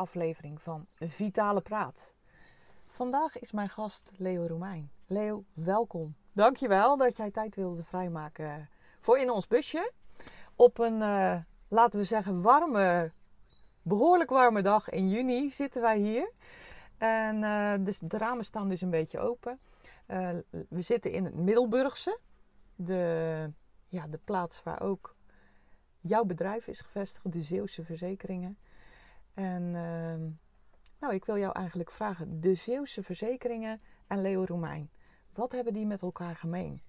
Podcastaflevering 0.00 0.62
van 0.62 0.86
Vitale 0.94 1.60
Praat. 1.60 2.12
Vandaag 2.88 3.38
is 3.38 3.52
mijn 3.52 3.68
gast 3.68 4.12
Leo 4.16 4.46
Romein. 4.46 4.90
Leo, 5.06 5.44
welkom. 5.52 6.14
Dankjewel 6.32 6.96
dat 6.96 7.16
jij 7.16 7.30
tijd 7.30 7.54
wilde 7.54 7.84
vrijmaken 7.84 8.68
voor 9.00 9.18
in 9.18 9.30
ons 9.30 9.46
busje. 9.46 9.92
Op 10.56 10.78
een, 10.78 11.00
uh, 11.00 11.36
laten 11.68 11.98
we 11.98 12.04
zeggen, 12.04 12.42
warme, 12.42 13.12
behoorlijk 13.82 14.30
warme 14.30 14.62
dag 14.62 14.88
in 14.88 15.08
juni 15.08 15.50
zitten 15.50 15.82
wij 15.82 15.98
hier. 15.98 16.32
En 16.98 17.42
uh, 17.42 17.74
dus 17.80 17.98
de 17.98 18.18
ramen 18.18 18.44
staan 18.44 18.68
dus 18.68 18.80
een 18.80 18.90
beetje 18.90 19.18
open. 19.18 19.58
Uh, 20.06 20.28
we 20.68 20.80
zitten 20.80 21.12
in 21.12 21.24
het 21.24 21.34
Middelburgse. 21.34 22.18
De, 22.74 23.52
ja, 23.88 24.06
de 24.06 24.20
plaats 24.24 24.62
waar 24.62 24.82
ook 24.82 25.16
jouw 26.00 26.24
bedrijf 26.24 26.66
is 26.66 26.80
gevestigd, 26.80 27.32
de 27.32 27.42
Zeeuwse 27.42 27.84
Verzekeringen. 27.84 28.58
En 29.34 29.62
uh, 29.62 30.32
nou, 30.98 31.14
ik 31.14 31.24
wil 31.24 31.38
jou 31.38 31.52
eigenlijk 31.52 31.90
vragen, 31.90 32.40
de 32.40 32.54
Zeeuwse 32.54 33.02
Verzekeringen 33.02 33.80
en 34.06 34.20
Leo 34.20 34.44
Romein, 34.44 34.90
wat 35.32 35.52
hebben 35.52 35.72
die 35.72 35.86
met 35.86 36.02
elkaar 36.02 36.36
gemeen? 36.36 36.82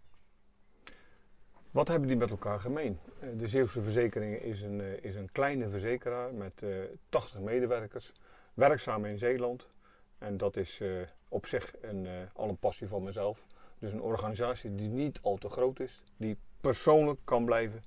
Wat 1.72 1.88
hebben 1.88 2.08
die 2.08 2.18
met 2.18 2.30
elkaar 2.30 2.60
gemeen? 2.60 3.00
Eh, 3.20 3.30
de 3.38 3.48
Zeeuwse 3.48 3.82
Verzekeringen 3.82 4.42
is 4.42 4.62
een, 4.62 4.80
uh, 4.80 5.04
is 5.04 5.16
een 5.16 5.32
kleine 5.32 5.70
verzekeraar 5.70 6.34
met 6.34 6.62
uh, 6.62 6.84
80 7.10 7.40
medewerkers, 7.40 8.14
werkzaam 8.54 9.06
in 9.06 9.18
Zeeland. 9.18 9.68
En 10.18 10.38
dat 10.38 10.58
is 10.58 10.82
op 11.28 11.46
zich 11.46 11.74
een, 11.82 12.08
al 12.34 12.50
een 12.50 12.58
passie 12.58 12.88
van 12.88 13.04
mezelf. 13.04 13.46
Dus 13.80 13.94
een 13.94 14.02
organisatie 14.02 14.76
die 14.76 14.90
niet 14.90 15.20
al 15.22 15.38
te 15.38 15.50
groot 15.50 15.80
is, 15.80 16.02
die 16.18 16.38
persoonlijk 16.62 17.20
kan 17.24 17.46
blijven 17.46 17.82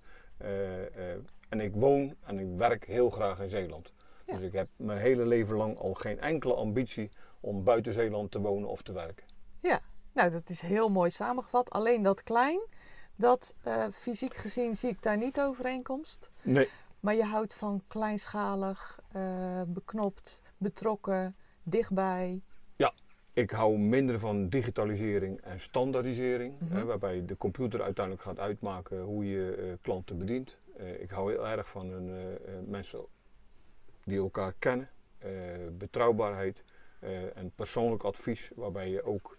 en 1.49 1.61
ik 1.61 1.75
woon 1.75 2.15
en 2.25 2.39
ik 2.39 2.47
werk 2.57 2.87
heel 2.87 3.11
graag 3.11 3.41
in 3.41 3.49
Zeeland. 3.49 3.93
Dus 4.27 4.41
ik 4.41 4.53
heb 4.53 4.69
mijn 4.77 4.99
hele 4.99 5.27
leven 5.27 5.57
lang 5.57 5.79
al 5.79 5.95
geen 5.95 6.21
enkele 6.21 6.55
ambitie 6.55 7.11
om 7.41 7.65
buiten 7.65 7.93
Zeeland 7.93 8.31
te 8.31 8.41
wonen 8.41 8.69
of 8.69 8.83
te 8.83 8.93
werken. 8.93 9.27
Ja, 9.61 9.81
nou 10.13 10.31
dat 10.31 10.49
is 10.49 10.61
heel 10.63 10.89
mooi 10.89 11.11
samengevat. 11.11 11.71
Alleen 11.71 12.03
dat 12.03 12.23
klein, 12.23 12.61
dat 13.17 13.55
uh, 13.67 13.87
fysiek 13.93 14.35
gezien 14.35 14.75
zie 14.77 14.91
ik 14.91 15.03
daar 15.03 15.17
niet 15.17 15.41
overeenkomst. 15.41 16.31
Nee. 16.43 16.69
Maar 17.01 17.15
je 17.15 17.25
houdt 17.25 17.55
van 17.55 17.83
kleinschalig, 17.87 19.01
beknopt, 19.67 20.41
betrokken, 20.59 21.37
dichtbij. 21.63 22.43
Ja, 22.77 22.93
ik 23.33 23.51
hou 23.51 23.79
minder 23.79 24.19
van 24.19 24.49
digitalisering 24.49 25.41
en 25.41 25.61
standaardisering, 25.61 26.55
Mhm. 26.61 26.75
hè, 26.77 26.85
waarbij 26.85 27.25
de 27.25 27.37
computer 27.37 27.83
uiteindelijk 27.83 28.25
gaat 28.25 28.39
uitmaken 28.39 29.01
hoe 29.01 29.25
je 29.31 29.55
eh, 29.55 29.65
klanten 29.81 30.19
bedient. 30.19 30.59
Eh, 30.77 31.01
ik 31.03 31.11
hou 31.11 31.31
heel 31.33 31.47
erg 31.49 31.69
van 31.69 31.91
een, 31.93 32.09
eh, 32.09 32.33
eh, 32.35 32.65
mensen 32.67 33.05
die 34.05 34.19
elkaar 34.19 34.55
kennen, 34.59 34.89
eh, 35.19 35.31
betrouwbaarheid 35.79 36.65
eh, 36.99 37.37
en 37.37 37.53
persoonlijk 37.55 38.03
advies, 38.03 38.51
waarbij 38.55 38.91
je 38.91 39.03
ook 39.05 39.37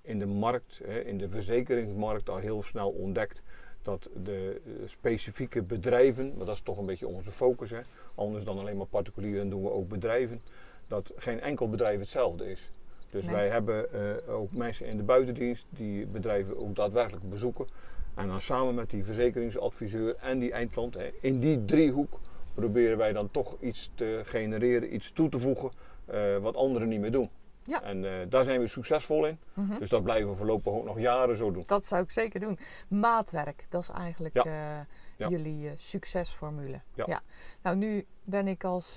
in 0.00 0.18
de 0.18 0.26
markt, 0.26 0.80
in 1.04 1.18
de 1.18 1.28
verzekeringsmarkt, 1.28 2.28
al 2.28 2.36
heel 2.36 2.62
snel 2.62 2.90
ontdekt 2.90 3.42
dat 3.82 4.08
de 4.24 4.60
eh, 4.64 4.72
specifieke 4.88 5.62
bedrijven, 5.62 6.32
maar 6.36 6.46
dat 6.46 6.54
is 6.54 6.62
toch 6.62 6.78
een 6.78 6.86
beetje 6.86 7.08
onze 7.08 7.30
focus, 7.30 7.70
hè, 7.70 7.80
anders 8.14 8.44
dan 8.44 8.58
alleen 8.58 8.76
maar 8.76 8.86
particulieren 8.86 9.48
doen 9.48 9.62
we 9.62 9.70
ook 9.70 9.88
bedrijven, 9.88 10.40
dat 10.86 11.12
geen 11.16 11.40
enkel 11.40 11.68
bedrijf 11.68 11.98
hetzelfde 11.98 12.50
is. 12.50 12.70
Dus 13.10 13.24
Nee. 13.24 13.34
wij 13.34 13.48
hebben 13.48 13.86
ook 14.28 14.52
mensen 14.52 14.86
in 14.86 14.96
de 14.96 15.02
buitendienst 15.02 15.66
die 15.70 16.06
bedrijven 16.06 16.58
ook 16.58 16.76
daadwerkelijk 16.76 17.30
bezoeken. 17.30 17.66
En 18.14 18.28
dan 18.28 18.40
samen 18.40 18.74
met 18.74 18.90
die 18.90 19.04
verzekeringsadviseur 19.04 20.16
en 20.16 20.38
die 20.38 20.52
eindklant, 20.52 20.96
in 21.20 21.40
die 21.40 21.64
driehoek 21.64 22.18
proberen 22.58 22.98
wij 22.98 23.12
dan 23.12 23.30
toch 23.30 23.56
iets 23.60 23.90
te 23.94 24.20
genereren, 24.24 24.94
iets 24.94 25.12
toe 25.12 25.28
te 25.28 25.38
voegen 25.38 25.70
eh, 26.06 26.36
wat 26.36 26.56
anderen 26.56 26.88
niet 26.88 27.00
meer 27.00 27.12
doen. 27.12 27.30
Ja. 27.64 27.82
En 27.82 28.04
eh, 28.04 28.26
daar 28.28 28.44
zijn 28.44 28.60
we 28.60 28.66
succesvol 28.66 29.26
in. 29.26 29.38
Mhm. 29.54 29.78
Dus 29.78 29.88
dat 29.88 30.02
blijven 30.02 30.30
we 30.30 30.36
voorlopig 30.36 30.72
ook 30.72 30.84
nog 30.84 30.98
jaren 30.98 31.36
zo 31.36 31.50
doen. 31.52 31.62
Dat 31.66 31.84
zou 31.84 32.02
ik 32.02 32.10
zeker 32.10 32.40
doen. 32.40 32.58
Maatwerk, 32.88 33.66
dat 33.68 33.82
is 33.82 33.88
eigenlijk 33.88 34.34
Ja. 34.34 34.44
eh, 34.44 34.84
Ja. 35.16 35.28
jullie 35.28 35.72
succesformule. 35.76 36.80
Ja. 36.94 37.20
Nou, 37.62 37.76
nu 37.76 38.06
ben 38.24 38.48
ik 38.48 38.64
als 38.64 38.96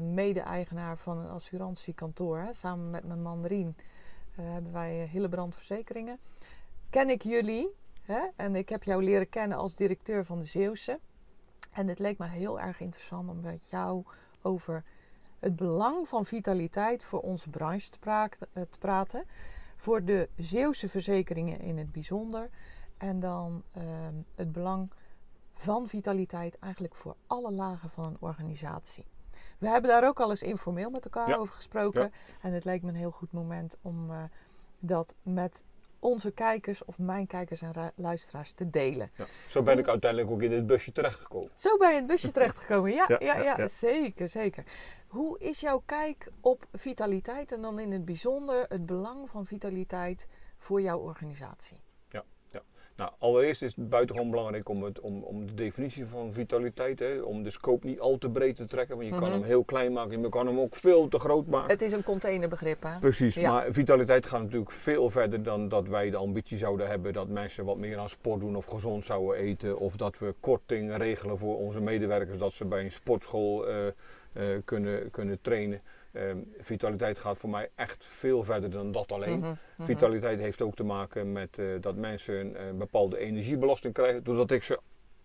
mede-eigenaar 0.00 0.98
van 0.98 1.18
een 1.18 1.28
assurantiekantoor. 1.28 2.38
Hè, 2.38 2.52
samen 2.52 2.90
met 2.90 3.04
mijn 3.04 3.22
man 3.22 3.46
Rien 3.46 3.76
hebben 4.40 4.72
wij 4.72 5.08
Hillebrand 5.12 5.54
Verzekeringen. 5.54 6.18
Ken 6.90 7.10
ik 7.10 7.22
jullie 7.22 7.68
hè, 8.02 8.20
en 8.36 8.56
ik 8.56 8.68
heb 8.68 8.82
jou 8.82 9.02
leren 9.04 9.28
kennen 9.28 9.58
als 9.58 9.76
directeur 9.76 10.24
van 10.24 10.38
de 10.38 10.44
Zeeuwse. 10.44 10.98
En 11.72 11.88
het 11.88 11.98
leek 11.98 12.18
me 12.18 12.26
heel 12.26 12.60
erg 12.60 12.80
interessant 12.80 13.28
om 13.28 13.40
met 13.40 13.68
jou 13.68 14.04
over 14.42 14.84
het 15.38 15.56
belang 15.56 16.08
van 16.08 16.24
vitaliteit 16.26 17.04
voor 17.04 17.20
onze 17.20 17.50
branche 17.50 17.90
te, 17.90 17.98
praat- 17.98 18.36
eh, 18.52 18.62
te 18.70 18.78
praten. 18.78 19.24
Voor 19.76 20.04
de 20.04 20.28
Zeeuwse 20.36 20.88
verzekeringen 20.88 21.60
in 21.60 21.78
het 21.78 21.92
bijzonder. 21.92 22.50
En 22.98 23.20
dan 23.20 23.62
ehm, 23.72 24.14
het 24.34 24.52
belang 24.52 24.90
van 25.52 25.88
vitaliteit 25.88 26.58
eigenlijk 26.58 26.96
voor 26.96 27.16
alle 27.26 27.52
lagen 27.52 27.90
van 27.90 28.04
een 28.04 28.16
organisatie. 28.20 29.04
We 29.58 29.68
hebben 29.68 29.90
daar 29.90 30.06
ook 30.08 30.20
al 30.20 30.30
eens 30.30 30.42
informeel 30.42 30.90
met 30.90 31.04
elkaar 31.04 31.28
Ja. 31.28 31.36
over 31.36 31.54
gesproken. 31.54 32.00
Ja. 32.02 32.10
En 32.40 32.52
het 32.52 32.64
leek 32.64 32.82
me 32.82 32.88
een 32.88 32.94
heel 32.94 33.10
goed 33.10 33.32
moment 33.32 33.76
om 33.82 34.10
eh, 34.10 34.22
dat 34.80 35.14
met 35.22 35.64
onze 36.00 36.30
kijkers 36.30 36.84
of 36.84 36.98
mijn 36.98 37.26
kijkers 37.26 37.62
en 37.62 37.72
ra- 37.72 37.92
luisteraars 37.94 38.52
te 38.52 38.70
delen. 38.70 39.10
Ja. 39.16 39.24
Zo 39.48 39.62
ben 39.62 39.78
ik 39.78 39.88
uiteindelijk 39.88 40.30
ook 40.32 40.42
in 40.42 40.50
dit 40.50 40.66
busje 40.66 40.92
terechtgekomen. 40.92 41.50
Zo 41.54 41.76
ben 41.76 41.88
je 41.88 41.94
in 41.94 41.98
het 42.02 42.10
busje 42.10 42.32
terechtgekomen. 42.32 42.92
Ja, 42.92 43.06
ja, 43.08 43.36
ja, 43.36 43.56
ja. 43.58 43.68
zeker, 43.68 44.28
zeker. 44.28 44.64
Hoe 45.08 45.38
is 45.38 45.60
jouw 45.60 45.82
kijk 45.86 46.28
op 46.40 46.66
vitaliteit 46.72 47.52
en 47.52 47.62
dan 47.62 47.78
in 47.78 47.92
het 47.92 48.04
bijzonder 48.04 48.66
het 48.68 48.86
belang 48.86 49.30
van 49.30 49.46
vitaliteit 49.46 50.26
voor 50.58 50.80
jouw 50.80 50.98
organisatie? 50.98 51.76
Nou, 53.00 53.12
allereerst 53.18 53.62
is 53.62 53.74
het 53.76 53.88
buitengewoon 53.88 54.30
belangrijk 54.30 54.68
om, 54.68 54.82
het, 54.82 55.00
om, 55.00 55.22
om 55.22 55.46
de 55.46 55.54
definitie 55.54 56.06
van 56.06 56.32
vitaliteit, 56.32 56.98
hè, 56.98 57.20
om 57.20 57.42
de 57.42 57.50
scope 57.50 57.86
niet 57.86 58.00
al 58.00 58.18
te 58.18 58.30
breed 58.30 58.56
te 58.56 58.66
trekken, 58.66 58.96
want 58.96 59.08
je 59.08 59.14
Mhm. 59.14 59.22
kan 59.22 59.32
hem 59.32 59.42
heel 59.42 59.64
klein 59.64 59.92
maken, 59.92 60.20
je 60.20 60.28
kan 60.28 60.46
hem 60.46 60.58
ook 60.60 60.76
veel 60.76 61.08
te 61.08 61.18
groot 61.18 61.46
maken. 61.46 61.70
Het 61.70 61.82
is 61.82 61.92
een 61.92 62.02
containerbegrip, 62.02 62.82
hè? 62.82 62.98
Precies, 62.98 63.34
Ja. 63.34 63.50
maar 63.52 63.66
vitaliteit 63.72 64.26
gaat 64.26 64.42
natuurlijk 64.42 64.70
veel 64.70 65.10
verder 65.10 65.42
dan 65.42 65.68
dat 65.68 65.88
wij 65.88 66.10
de 66.10 66.16
ambitie 66.16 66.58
zouden 66.58 66.88
hebben 66.88 67.12
dat 67.12 67.28
mensen 67.28 67.64
wat 67.64 67.76
meer 67.76 67.98
aan 67.98 68.08
sport 68.08 68.40
doen 68.40 68.56
of 68.56 68.64
gezond 68.64 69.04
zouden 69.04 69.36
eten. 69.36 69.78
Of 69.78 69.96
dat 69.96 70.18
we 70.18 70.34
korting 70.40 70.96
regelen 70.96 71.38
voor 71.38 71.56
onze 71.58 71.80
medewerkers 71.80 72.38
dat 72.38 72.52
ze 72.52 72.64
bij 72.64 72.84
een 72.84 72.92
sportschool 72.92 73.66
eh, 73.68 73.86
eh, 73.86 73.92
kunnen, 74.64 75.10
kunnen 75.10 75.38
trainen. 75.40 75.80
Ehm, 76.12 76.38
vitaliteit 76.58 77.18
gaat 77.18 77.38
voor 77.38 77.50
mij 77.50 77.70
echt 77.74 78.04
veel 78.08 78.44
verder 78.44 78.70
dan 78.70 78.92
dat 78.92 79.12
alleen. 79.12 79.38
Mhm, 79.38 79.54
mhm. 79.76 79.86
Vitaliteit 79.86 80.38
heeft 80.38 80.62
ook 80.62 80.74
te 80.74 80.84
maken 80.84 81.32
met 81.32 81.58
eh, 81.58 81.66
dat 81.80 81.96
mensen 81.96 82.34
een, 82.34 82.62
een 82.62 82.78
bepaalde 82.78 83.18
energiebelasting 83.18 83.94
krijgen. 83.94 84.24
Doordat 84.24 84.50
ik 84.50 84.62
ze 84.62 84.78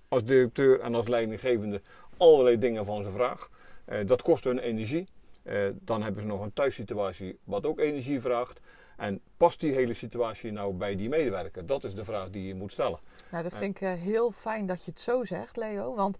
als 0.08 0.24
directeur 0.24 0.80
en 0.80 0.96
als 0.96 1.08
leidinggevende 1.08 1.82
allerlei 2.18 2.58
dingen 2.58 2.86
van 2.86 3.04
ze 3.04 3.12
vraag. 3.12 3.50
Eh, 3.86 4.08
dat 4.08 4.22
kost 4.22 4.44
hun 4.44 4.60
energie. 4.60 5.08
Eh, 5.44 5.64
dan 5.74 6.04
hebben 6.04 6.22
ze 6.22 6.28
nog 6.28 6.42
een 6.42 6.54
thuissituatie 6.54 7.40
wat 7.44 7.66
ook 7.66 7.80
energie 7.80 8.22
vraagt. 8.22 8.60
En 8.98 9.22
past 9.38 9.60
die 9.60 9.74
hele 9.74 9.94
situatie 9.94 10.52
nou 10.52 10.74
bij 10.74 10.96
die 10.96 11.10
medewerker? 11.10 11.66
Dat 11.66 11.84
is 11.84 11.96
de 11.96 12.06
vraag 12.06 12.30
die 12.30 12.48
je 12.48 12.56
moet 12.56 12.72
stellen. 12.72 13.00
Nou, 13.32 13.44
dat 13.44 13.56
vind 13.56 13.76
ik 13.76 13.82
eh, 13.82 13.94
heel 13.94 14.32
fijn 14.32 14.66
dat 14.66 14.86
je 14.86 14.92
het 14.92 15.00
zo 15.00 15.24
zegt, 15.24 15.58
Leo. 15.58 15.96
Want 15.96 16.18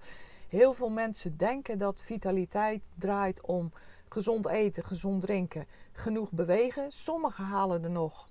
heel 0.50 0.74
veel 0.74 0.90
mensen 0.90 1.38
denken 1.38 1.78
dat 1.78 2.02
vitaliteit 2.02 2.84
draait 2.96 3.42
om 3.42 3.72
gezond 4.10 4.48
eten, 4.48 4.84
gezond 4.84 5.22
drinken, 5.22 5.66
genoeg 5.92 6.32
bewegen. 6.32 6.92
Sommigen 6.92 7.44
halen 7.44 7.84
er 7.84 7.90
nog 7.92 8.30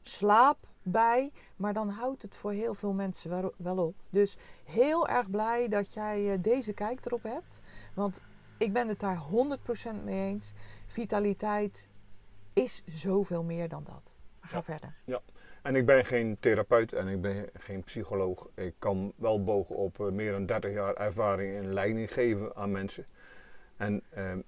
slaap 0.00 0.58
bij, 0.82 1.32
maar 1.56 1.72
dan 1.72 1.88
houdt 1.88 2.22
het 2.22 2.36
voor 2.36 2.52
heel 2.52 2.74
veel 2.74 2.92
mensen 2.92 3.52
wel- 3.56 3.76
op. 3.86 3.94
Dus 4.10 4.36
heel 4.64 5.08
erg 5.08 5.30
blij 5.30 5.68
dat 5.68 5.92
jij 5.92 6.32
eh, 6.32 6.38
deze 6.42 6.72
kijk 6.72 7.04
erop 7.06 7.22
hebt. 7.22 7.60
Want 7.94 8.20
ik 8.58 8.72
ben 8.72 8.88
het 8.88 9.00
daar 9.00 9.16
100% 9.16 10.04
mee 10.04 10.28
eens. 10.28 10.52
Vitaliteit 10.86 11.88
is 12.52 12.82
zoveel 12.86 13.42
meer 13.42 13.68
dan 13.68 13.84
dat. 13.84 14.14
Maar 14.40 14.48
ga 14.48 14.56
Ja. 14.56 14.62
verder. 14.62 14.94
En 15.62 15.76
ik 15.76 15.86
ben 15.86 16.04
geen 16.04 16.36
therapeut 16.40 16.92
en 16.92 17.08
ik 17.08 17.20
ben 17.20 17.48
geen 17.58 17.82
psycholoog. 17.82 18.48
Ik 18.54 18.74
kan 18.78 19.12
wel 19.16 19.44
bogen 19.44 19.76
op 19.76 20.00
eh, 20.00 20.06
meer 20.06 20.32
dan 20.32 20.46
30 20.46 20.72
jaar 20.72 20.94
ervaring 20.94 21.54
in 21.54 21.72
leiding 21.72 22.12
geven 22.12 22.56
aan 22.56 22.70
mensen. 22.70 23.06
En 23.76 24.02
ehm, 24.10 24.40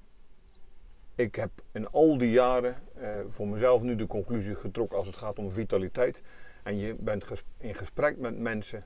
ik 1.14 1.34
heb 1.34 1.50
in 1.72 1.90
al 1.90 2.18
die 2.18 2.30
jaren 2.30 2.76
eh, 2.94 3.08
voor 3.28 3.48
mezelf 3.48 3.82
nu 3.82 3.96
de 3.96 4.06
conclusie 4.06 4.54
getrokken 4.54 4.98
als 4.98 5.06
het 5.06 5.16
gaat 5.16 5.38
om 5.38 5.50
vitaliteit. 5.50 6.22
En 6.62 6.78
je 6.78 6.94
bent 6.94 7.44
in 7.58 7.74
gesprek 7.74 8.18
met 8.18 8.38
mensen 8.38 8.84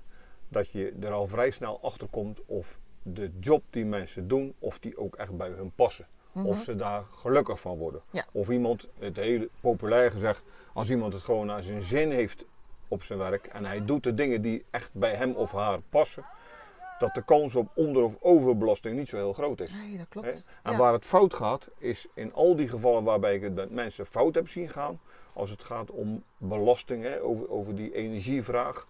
dat 0.48 0.70
je 0.70 0.94
er 1.00 1.12
al 1.12 1.26
vrij 1.26 1.50
snel 1.50 1.82
achter 1.82 2.08
komt 2.08 2.40
of 2.46 2.78
de 3.02 3.30
job 3.40 3.62
die 3.70 3.84
mensen 3.84 4.28
doen, 4.28 4.54
of 4.58 4.78
die 4.78 4.98
ook 4.98 5.16
echt 5.16 5.36
bij 5.36 5.48
hun 5.48 5.72
passen. 5.74 6.06
Of 6.44 6.62
ze 6.62 6.76
daar 6.76 7.04
gelukkig 7.12 7.60
van 7.60 7.76
worden. 7.76 8.00
Of 8.32 8.50
iemand, 8.50 8.88
het 8.98 9.16
hele 9.16 9.48
populair 9.60 10.10
gezegd, 10.10 10.42
als 10.72 10.90
iemand 10.90 11.12
het 11.12 11.22
gewoon 11.22 11.46
naar 11.46 11.62
zijn 11.62 11.82
zin 11.82 12.10
heeft 12.10 12.44
op 12.88 13.02
zijn 13.02 13.18
werk 13.18 13.46
en 13.46 13.64
hij 13.64 13.84
doet 13.84 14.02
de 14.02 14.14
dingen 14.14 14.42
die 14.42 14.64
echt 14.70 14.90
bij 14.92 15.14
hem 15.14 15.32
of 15.32 15.52
haar 15.52 15.80
passen, 15.80 16.24
dat 16.98 17.14
de 17.14 17.24
kans 17.24 17.54
op 17.54 17.68
onder- 17.74 18.04
of 18.04 18.16
overbelasting 18.20 18.96
niet 18.96 19.08
zo 19.08 19.16
heel 19.16 19.32
groot 19.32 19.60
is. 19.60 19.70
Nee, 19.72 19.96
dat 19.96 20.08
klopt. 20.08 20.48
En 20.62 20.76
waar 20.76 20.92
het 20.92 21.04
fout 21.04 21.34
gaat, 21.34 21.68
is 21.78 22.06
in 22.14 22.34
al 22.34 22.56
die 22.56 22.68
gevallen 22.68 23.04
waarbij 23.04 23.34
ik 23.34 23.42
het 23.42 23.54
met 23.54 23.70
mensen 23.70 24.06
fout 24.06 24.34
heb 24.34 24.48
zien 24.48 24.68
gaan, 24.68 25.00
als 25.32 25.50
het 25.50 25.64
gaat 25.64 25.90
om 25.90 26.22
belasting, 26.36 27.02
hè, 27.02 27.22
over, 27.22 27.50
over 27.50 27.74
die 27.74 27.94
energievraag, 27.94 28.86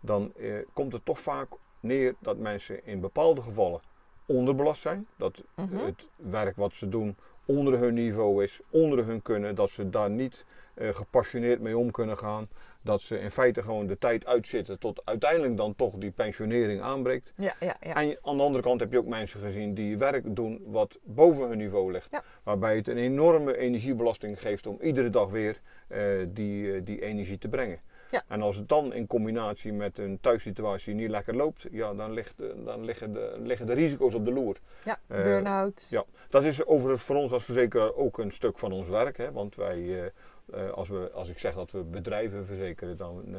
dan 0.00 0.32
eh, 0.36 0.52
komt 0.72 0.92
het 0.92 1.04
toch 1.04 1.20
vaak 1.20 1.48
neer 1.80 2.14
dat 2.18 2.38
mensen 2.38 2.86
in 2.86 3.00
bepaalde 3.00 3.40
gevallen 3.40 3.80
onderbelast 4.26 4.82
zijn. 4.82 5.06
Dat 5.16 5.42
mhm. 5.54 5.76
het 5.76 6.06
werk 6.16 6.56
wat 6.56 6.74
ze 6.74 6.88
doen 6.88 7.16
onder 7.44 7.78
hun 7.78 7.94
niveau 7.94 8.44
is, 8.44 8.60
onder 8.70 9.06
hun 9.06 9.22
kunnen, 9.22 9.54
dat 9.54 9.70
ze 9.70 9.90
daar 9.90 10.10
niet 10.10 10.44
uh, 10.74 10.94
gepassioneerd 10.94 11.60
mee 11.60 11.78
om 11.78 11.90
kunnen 11.90 12.18
gaan. 12.18 12.48
Dat 12.82 13.02
ze 13.02 13.18
in 13.18 13.30
feite 13.30 13.62
gewoon 13.62 13.86
de 13.86 13.98
tijd 13.98 14.26
uitzitten 14.26 14.78
tot 14.78 15.02
uiteindelijk 15.04 15.56
dan 15.56 15.76
toch 15.76 15.94
die 15.94 16.10
pensionering 16.10 16.80
aanbreekt. 16.80 17.32
Ja, 17.36 17.54
ja, 17.60 17.76
ja. 17.80 17.94
En 17.94 18.18
aan 18.22 18.36
de 18.36 18.42
andere 18.42 18.62
kant 18.62 18.80
heb 18.80 18.92
je 18.92 18.98
ook 18.98 19.06
mensen 19.06 19.40
gezien 19.40 19.74
die 19.74 19.98
werk 19.98 20.36
doen 20.36 20.62
wat 20.66 20.98
boven 21.02 21.48
hun 21.48 21.58
niveau 21.58 21.92
ligt. 21.92 22.20
Waarbij 22.44 22.76
het 22.76 22.88
een 22.88 22.98
enorme 22.98 23.56
energiebelasting 23.56 24.40
geeft 24.40 24.66
om 24.66 24.78
iedere 24.80 25.10
dag 25.10 25.30
weer 25.30 25.60
uh, 25.92 25.98
die, 26.28 26.62
uh, 26.62 26.80
die 26.84 27.02
energie 27.02 27.38
te 27.38 27.48
brengen. 27.48 27.80
Ja. 28.10 28.22
En 28.28 28.42
als 28.42 28.56
het 28.56 28.68
dan 28.68 28.92
in 28.92 29.06
combinatie 29.06 29.72
met 29.72 29.98
een 29.98 30.18
thuissituatie 30.20 30.94
niet 30.94 31.10
lekker 31.10 31.36
loopt, 31.36 31.66
ja, 31.70 31.94
dan, 31.94 32.12
ligt, 32.12 32.34
dan 32.64 32.84
liggen, 32.84 33.12
de, 33.12 33.36
liggen 33.42 33.66
de 33.66 33.72
risico's 33.72 34.14
op 34.14 34.24
de 34.24 34.32
loer. 34.32 34.56
Ja, 34.84 34.98
uh, 35.08 35.22
burn-out. 35.22 35.86
Ja, 35.90 36.04
dat 36.28 36.42
is 36.42 36.66
overigens 36.66 37.02
voor 37.02 37.16
ons 37.16 37.32
als 37.32 37.44
verzekeraar 37.44 37.94
ook 37.94 38.18
een 38.18 38.32
stuk 38.32 38.58
van 38.58 38.72
ons 38.72 38.88
werk. 38.88 39.16
Hè, 39.16 39.32
want 39.32 39.54
wij, 39.54 40.12
uh, 40.54 40.62
uh, 40.62 40.70
als, 40.70 40.88
we, 40.88 41.10
als 41.14 41.28
ik 41.28 41.38
zeg 41.38 41.54
dat 41.54 41.70
we 41.70 41.82
bedrijven 41.82 42.46
verzekeren, 42.46 42.96
dan 42.96 43.36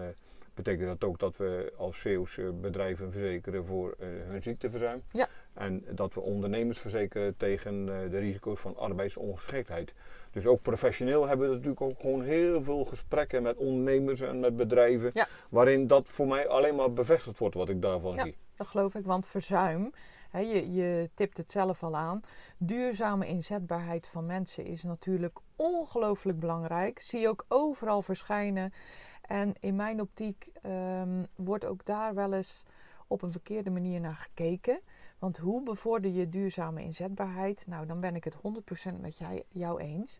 betekent 0.53 0.87
dat 0.87 1.09
ook 1.09 1.19
dat 1.19 1.37
we 1.37 1.73
als 1.77 1.99
CEO's 1.99 2.39
bedrijven 2.61 3.11
verzekeren 3.11 3.65
voor 3.65 3.95
hun 3.99 4.43
ziekteverzuim. 4.43 5.01
Ja. 5.11 5.27
En 5.53 5.85
dat 5.91 6.13
we 6.13 6.21
ondernemers 6.21 6.79
verzekeren 6.79 7.37
tegen 7.37 7.85
de 7.85 8.17
risico's 8.17 8.59
van 8.59 8.77
arbeidsongeschiktheid. 8.77 9.93
Dus 10.31 10.45
ook 10.45 10.61
professioneel 10.61 11.27
hebben 11.27 11.47
we 11.47 11.53
natuurlijk 11.53 11.81
ook 11.81 11.99
gewoon 11.99 12.21
heel 12.21 12.63
veel 12.63 12.83
gesprekken 12.85 13.43
met 13.43 13.57
ondernemers 13.57 14.21
en 14.21 14.39
met 14.39 14.57
bedrijven. 14.57 15.27
Waarin 15.49 15.87
dat 15.87 16.09
voor 16.09 16.27
mij 16.27 16.47
alleen 16.47 16.75
maar 16.75 16.93
bevestigd 16.93 17.37
wordt 17.37 17.55
wat 17.55 17.69
ik 17.69 17.81
daarvan 17.81 18.15
ja, 18.15 18.23
zie. 18.23 18.37
Dat 18.55 18.67
geloof 18.67 18.95
ik, 18.95 19.05
want 19.05 19.27
verzuim, 19.27 19.91
je, 20.39 20.71
je 20.71 21.09
tipt 21.13 21.37
het 21.37 21.51
zelf 21.51 21.83
al 21.83 21.95
aan. 21.95 22.21
Duurzame 22.57 23.27
inzetbaarheid 23.27 24.07
van 24.07 24.25
mensen 24.25 24.65
is 24.65 24.83
natuurlijk 24.83 25.39
ongelooflijk 25.55 26.39
belangrijk. 26.39 26.99
Zie 26.99 27.19
je 27.19 27.27
ook 27.27 27.45
overal 27.47 28.01
verschijnen. 28.01 28.73
En 29.21 29.53
in 29.59 29.75
mijn 29.75 30.01
optiek 30.01 30.47
um, 30.65 31.25
wordt 31.35 31.65
ook 31.65 31.85
daar 31.85 32.13
wel 32.13 32.33
eens 32.33 32.63
op 33.07 33.21
een 33.21 33.31
verkeerde 33.31 33.69
manier 33.69 33.99
naar 33.99 34.15
gekeken. 34.15 34.81
Want 35.19 35.37
hoe 35.37 35.63
bevorder 35.63 36.11
je 36.11 36.29
duurzame 36.29 36.81
inzetbaarheid? 36.83 37.65
Nou, 37.67 37.85
dan 37.85 37.99
ben 37.99 38.15
ik 38.15 38.23
het 38.23 38.35
100% 38.35 38.99
met 38.99 39.17
jij, 39.17 39.43
jou 39.49 39.79
eens. 39.79 40.19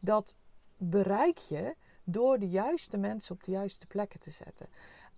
Dat 0.00 0.36
bereik 0.76 1.38
je 1.38 1.74
door 2.04 2.38
de 2.38 2.48
juiste 2.48 2.96
mensen 2.96 3.34
op 3.34 3.42
de 3.42 3.50
juiste 3.50 3.86
plekken 3.86 4.20
te 4.20 4.30
zetten. 4.30 4.66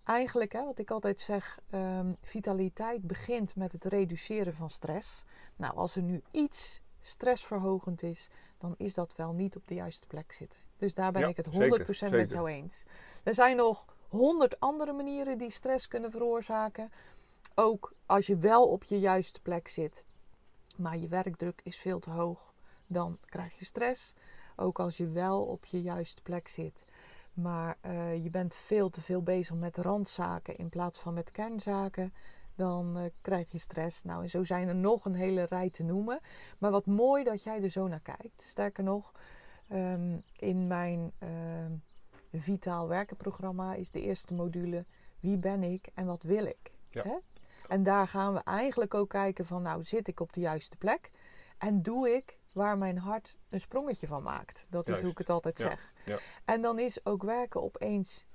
Eigenlijk, 0.04 0.52
hè, 0.52 0.64
wat 0.64 0.78
ik 0.78 0.90
altijd 0.90 1.20
zeg, 1.20 1.58
um, 1.74 2.16
vitaliteit 2.22 3.02
begint 3.02 3.56
met 3.56 3.72
het 3.72 3.84
reduceren 3.84 4.54
van 4.54 4.70
stress. 4.70 5.24
Nou, 5.56 5.76
als 5.76 5.96
er 5.96 6.02
nu 6.02 6.22
iets 6.30 6.80
stressverhogend 7.00 8.02
is, 8.02 8.28
dan 8.58 8.74
is 8.78 8.94
dat 8.94 9.14
wel 9.16 9.32
niet 9.32 9.56
op 9.56 9.66
de 9.66 9.74
juiste 9.74 10.06
plek 10.06 10.32
zitten. 10.32 10.58
Dus 10.76 10.94
daar 10.94 11.12
ben 11.12 11.28
ik 11.28 11.36
het 11.36 11.46
100% 11.46 12.10
met 12.10 12.28
jou 12.28 12.48
eens. 12.48 12.82
Er 13.22 13.34
zijn 13.34 13.56
nog 13.56 13.84
honderd 14.08 14.60
andere 14.60 14.92
manieren 14.92 15.38
die 15.38 15.50
stress 15.50 15.88
kunnen 15.88 16.10
veroorzaken 16.10 16.90
ook 17.54 17.92
als 18.06 18.26
je 18.26 18.36
wel 18.36 18.66
op 18.66 18.84
je 18.84 19.00
juiste 19.00 19.40
plek 19.40 19.68
zit, 19.68 20.04
maar 20.76 20.98
je 20.98 21.08
werkdruk 21.08 21.60
is 21.62 21.76
veel 21.76 21.98
te 21.98 22.10
hoog, 22.10 22.52
dan 22.86 23.18
krijg 23.24 23.58
je 23.58 23.64
stress. 23.64 24.14
Ook 24.56 24.78
als 24.78 24.96
je 24.96 25.08
wel 25.08 25.42
op 25.42 25.64
je 25.64 25.82
juiste 25.82 26.22
plek 26.22 26.48
zit, 26.48 26.84
maar 27.34 27.76
uh, 27.86 28.22
je 28.24 28.30
bent 28.30 28.54
veel 28.54 28.90
te 28.90 29.02
veel 29.02 29.22
bezig 29.22 29.56
met 29.56 29.76
randzaken 29.76 30.56
in 30.56 30.68
plaats 30.68 30.98
van 30.98 31.14
met 31.14 31.30
kernzaken, 31.30 32.12
dan 32.54 32.98
uh, 32.98 33.04
krijg 33.20 33.52
je 33.52 33.58
stress. 33.58 34.02
Nou, 34.02 34.22
en 34.22 34.30
zo 34.30 34.44
zijn 34.44 34.68
er 34.68 34.74
nog 34.74 35.04
een 35.04 35.14
hele 35.14 35.44
rij 35.44 35.70
te 35.70 35.82
noemen. 35.82 36.20
Maar 36.58 36.70
wat 36.70 36.86
mooi 36.86 37.24
dat 37.24 37.42
jij 37.42 37.62
er 37.62 37.70
zo 37.70 37.88
naar 37.88 38.00
kijkt. 38.00 38.42
Sterker 38.42 38.84
nog, 38.84 39.12
um, 39.72 40.22
in 40.36 40.66
mijn 40.66 41.12
uh, 41.22 41.28
Vitaal 42.32 42.88
Werken 42.88 43.16
programma 43.16 43.74
is 43.74 43.90
de 43.90 44.00
eerste 44.00 44.34
module 44.34 44.84
Wie 45.20 45.36
ben 45.36 45.62
ik 45.62 45.88
en 45.94 46.06
wat 46.06 46.22
wil 46.22 46.44
ik? 46.44 46.70
Ja. 46.90 47.02
Hè? 47.02 47.16
En 47.68 47.82
daar 47.82 48.08
gaan 48.08 48.34
we 48.34 48.40
eigenlijk 48.44 48.94
ook 48.94 49.08
kijken 49.08 49.44
van, 49.44 49.62
nou 49.62 49.82
zit 49.82 50.08
ik 50.08 50.20
op 50.20 50.32
de 50.32 50.40
juiste 50.40 50.76
plek? 50.76 51.10
En 51.58 51.82
doe 51.82 52.14
ik 52.14 52.38
waar 52.54 52.78
mijn 52.78 52.98
hart 52.98 53.36
een 53.48 53.60
sprongetje 53.60 54.06
van 54.06 54.22
maakt? 54.22 54.66
Dat 54.70 54.88
is 54.88 55.00
hoe 55.00 55.10
ik 55.10 55.18
het 55.18 55.30
altijd 55.30 55.58
zeg. 55.58 55.92
Ja. 56.04 56.18
En 56.44 56.62
dan 56.62 56.78
is 56.78 57.06
ook 57.06 57.22
werken 57.22 57.62
opeens 57.62 58.26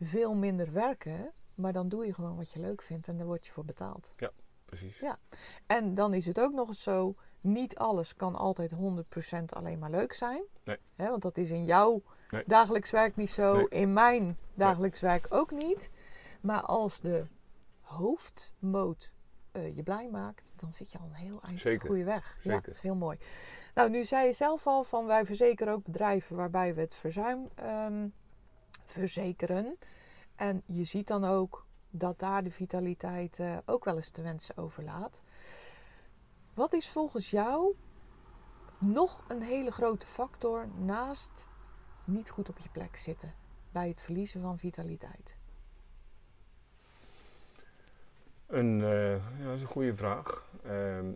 veel 0.00 0.34
minder 0.34 0.72
werken, 0.72 1.32
maar 1.56 1.72
dan 1.72 1.88
doe 1.88 2.06
je 2.06 2.14
gewoon 2.14 2.36
wat 2.36 2.50
je 2.50 2.60
leuk 2.60 2.82
vindt 2.82 3.08
en 3.08 3.16
daar 3.16 3.26
word 3.26 3.46
je 3.46 3.52
voor 3.52 3.64
betaald. 3.64 4.12
Ja, 4.16 4.30
precies. 4.64 4.98
Ja. 4.98 5.18
En 5.66 5.94
dan 5.94 6.14
is 6.14 6.26
het 6.26 6.40
ook 6.40 6.52
nog 6.52 6.68
eens 6.68 6.82
zo, 6.82 7.14
niet 7.40 7.76
alles 7.76 8.14
kan 8.16 8.34
altijd 8.34 8.72
100% 8.72 8.76
alleen 9.46 9.78
maar 9.78 9.90
leuk 9.90 10.12
zijn. 10.12 10.42
Nee. 10.64 10.78
want 10.96 11.22
dat 11.22 11.36
is 11.36 11.50
in 11.50 11.64
jouw 11.64 12.02
dagelijks 12.46 12.90
werk 12.90 13.16
niet 13.16 13.30
zo, 13.30 13.54
in 13.54 13.92
mijn 13.92 14.38
dagelijks 14.54 15.00
werk 15.00 15.26
ook 15.28 15.50
niet. 15.50 15.90
Maar 16.40 16.62
als 16.62 17.00
de 17.00 17.26
hoofdmoot 17.80 19.10
uh, 19.56 19.76
je 19.76 19.82
blij 19.82 20.08
maakt, 20.10 20.52
dan 20.56 20.72
zit 20.72 20.92
je 20.92 20.98
al 20.98 21.04
een 21.04 21.14
heel 21.14 21.42
eind 21.42 21.66
op 21.66 21.72
de 21.72 21.86
goede 21.86 22.04
weg. 22.04 22.36
Zeker. 22.38 22.50
Ja, 22.50 22.60
dat 22.60 22.74
is 22.74 22.80
heel 22.80 22.94
mooi. 22.94 23.18
Nou, 23.74 23.90
nu 23.90 24.04
zei 24.04 24.26
je 24.26 24.32
zelf 24.32 24.66
al 24.66 24.84
van 24.84 25.06
wij 25.06 25.24
verzekeren 25.24 25.72
ook 25.72 25.84
bedrijven 25.84 26.36
waarbij 26.36 26.74
we 26.74 26.80
het 26.80 26.94
verzuim 26.94 27.48
um, 27.64 28.14
verzekeren. 28.86 29.78
En 30.36 30.62
je 30.66 30.84
ziet 30.84 31.06
dan 31.06 31.24
ook 31.24 31.66
dat 31.90 32.18
daar 32.18 32.44
de 32.44 32.50
vitaliteit 32.50 33.38
uh, 33.38 33.56
ook 33.64 33.84
wel 33.84 33.96
eens 33.96 34.10
te 34.10 34.22
wensen 34.22 34.56
overlaat. 34.56 35.22
Wat 36.54 36.72
is 36.72 36.88
volgens 36.88 37.30
jou 37.30 37.74
nog 38.78 39.24
een 39.28 39.42
hele 39.42 39.70
grote 39.70 40.06
factor 40.06 40.68
naast 40.68 41.46
niet 42.04 42.30
goed 42.30 42.48
op 42.48 42.58
je 42.58 42.68
plek 42.68 42.96
zitten 42.96 43.34
bij 43.72 43.88
het 43.88 44.00
verliezen 44.00 44.40
van 44.40 44.58
vitaliteit? 44.58 45.36
Een, 48.54 48.80
uh, 48.80 49.10
ja, 49.10 49.44
dat 49.44 49.54
is 49.54 49.62
een 49.62 49.68
goede 49.68 49.96
vraag. 49.96 50.46
Ehm, 50.64 51.06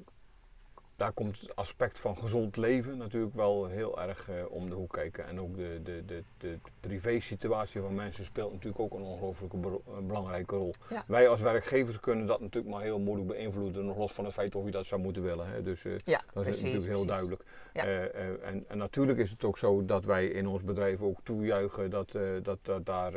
daar 0.97 1.13
komt 1.13 1.41
het 1.41 1.57
aspect 1.57 1.99
van 1.99 2.19
gezond 2.19 2.57
leven 2.57 2.97
natuurlijk 2.97 3.35
wel 3.35 3.67
heel 3.67 4.01
erg 4.01 4.31
uh, 4.31 4.35
om 4.49 4.69
de 4.69 4.75
hoek 4.75 4.93
kijken. 4.93 5.27
En 5.27 5.41
ook 5.41 5.57
de, 5.57 5.81
de, 5.83 6.03
de, 6.07 6.23
de 6.39 6.59
privé-situatie 6.81 7.81
van 7.81 7.95
mensen 7.95 8.25
speelt 8.25 8.53
natuurlijk 8.53 8.81
ook 8.81 8.93
een 8.93 9.03
ongelooflijke 9.03 9.81
belangrijke 10.03 10.57
rol. 10.57 10.73
Wij 11.07 11.29
als 11.29 11.41
werkgevers 11.41 12.01
kunnen 12.01 12.27
dat 12.27 12.41
natuurlijk 12.41 12.75
maar 12.75 12.83
heel 12.83 12.99
moeilijk 12.99 13.29
beïnvloeden, 13.29 13.87
nog 13.87 13.97
los 13.97 14.13
van 14.13 14.25
het 14.25 14.35
feit 14.35 14.55
of 14.55 14.65
je 14.65 14.71
dat 14.71 14.87
zou 14.87 15.01
moeten 15.01 15.23
willen. 15.23 15.49
Hè. 15.49 15.63
Dus 15.63 15.85
uh, 15.85 15.95
ja, 16.05 16.23
dat 16.33 16.47
is 16.47 16.63
natuurlijk 16.63 16.87
heel 16.87 17.07
duidelijk. 17.07 17.45
Ja. 17.73 17.85
en, 17.85 18.65
en, 18.69 18.79
natuurlijk 18.79 19.19
is 19.19 19.31
het 19.31 19.45
ook 19.45 19.59
zo 19.59 19.85
dat 19.85 20.05
wij 20.05 20.27
in 20.27 20.47
ons 20.47 20.63
bedrijf 20.63 21.01
ook 21.01 21.19
toejuichen 21.23 21.91
dat, 21.91 22.19
dat, 22.43 22.59
dat 22.63 22.87
daar 22.87 23.13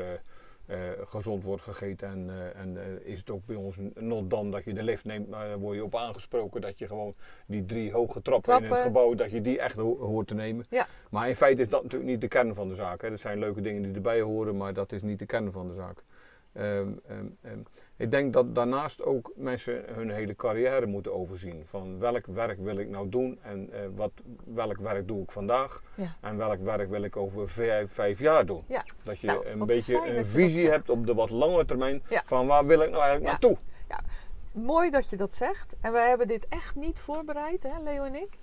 gezond 1.03 1.43
wordt 1.43 1.63
gegeten. 1.63 2.09
En, 2.09 2.27
uh, 2.27 2.61
en 2.61 2.75
uh, 2.75 3.11
is 3.11 3.19
het 3.19 3.29
ook 3.29 3.45
bij 3.45 3.55
ons 3.55 3.77
nog 3.93 4.27
dan 4.27 4.51
dat 4.51 4.63
je 4.63 4.73
de 4.73 4.83
lift 4.83 5.05
neemt, 5.05 5.29
maar 5.29 5.49
dan 5.49 5.59
word 5.59 5.75
je 5.75 5.83
op 5.83 5.95
aangesproken 5.95 6.61
dat 6.61 6.79
je 6.79 6.87
gewoon 6.87 7.15
die 7.45 7.65
drie 7.65 7.91
hoge 7.91 8.21
trappen, 8.21 8.63
in 8.63 8.71
het 8.71 8.79
gebouw, 8.79 9.15
dat 9.15 9.31
je 9.31 9.41
die 9.41 9.59
echt 9.59 9.75
ho 9.75 9.97
hoort 9.97 10.27
te 10.27 10.33
nemen. 10.33 10.65
Ja. 10.69 10.87
Maar 11.09 11.29
in 11.29 11.35
feite 11.35 11.61
is 11.61 11.69
dat 11.69 11.83
natuurlijk 11.83 12.11
niet 12.11 12.21
de 12.21 12.27
kern 12.27 12.55
van 12.55 12.67
de 12.67 12.75
zaak. 12.75 13.01
Hè. 13.01 13.09
Dat 13.09 13.19
zijn 13.19 13.39
leuke 13.39 13.61
dingen 13.61 13.81
die 13.81 13.93
erbij 13.93 14.21
horen, 14.21 14.57
maar 14.57 14.73
dat 14.73 14.91
is 14.91 15.01
niet 15.01 15.19
de 15.19 15.25
kern 15.25 15.51
van 15.51 15.67
de 15.67 15.73
zaak. 15.73 16.03
Um, 16.53 16.99
um, 17.09 17.37
um, 17.45 17.63
ik 17.97 18.11
denk 18.11 18.33
dat 18.33 18.55
daarnaast 18.55 19.03
ook 19.03 19.31
mensen 19.37 19.83
hun 19.93 20.09
hele 20.09 20.35
carrière 20.35 20.85
moeten 20.85 21.13
overzien. 21.13 21.63
Van 21.65 21.99
welk 21.99 22.25
werk 22.25 22.57
wil 22.59 22.77
ik 22.77 22.89
nou 22.89 23.09
doen 23.09 23.39
en 23.41 23.69
uh, 23.69 23.79
wat, 23.95 24.11
welk 24.45 24.77
werk 24.77 25.07
doe 25.07 25.23
ik 25.23 25.31
vandaag 25.31 25.83
ja. 25.95 26.15
en 26.21 26.37
welk 26.37 26.59
werk 26.59 26.89
wil 26.89 27.03
ik 27.03 27.17
over 27.17 27.49
vijf, 27.49 27.91
vijf 27.91 28.19
jaar 28.19 28.45
doen. 28.45 28.63
Ja. 28.67 28.85
Dat 29.03 29.19
je 29.19 29.27
nou, 29.27 29.47
een 29.47 29.65
beetje 29.65 30.17
een 30.17 30.25
visie 30.25 30.69
hebt 30.69 30.89
op 30.89 31.05
de 31.05 31.13
wat 31.13 31.29
langere 31.29 31.65
termijn 31.65 32.03
ja. 32.09 32.23
van 32.25 32.47
waar 32.47 32.65
wil 32.65 32.81
ik 32.81 32.89
nou 32.89 33.01
eigenlijk 33.01 33.31
naartoe. 33.31 33.57
Ja. 33.89 33.99
Mooi 34.51 34.89
dat 34.89 35.09
je 35.09 35.15
dat 35.15 35.33
zegt. 35.33 35.75
En 35.81 35.91
wij 35.91 36.07
hebben 36.07 36.27
dit 36.27 36.47
echt 36.49 36.75
niet 36.75 36.99
voorbereid, 36.99 37.63
hè, 37.63 37.81
Leo 37.83 38.03
en 38.03 38.15
ik. 38.15 38.37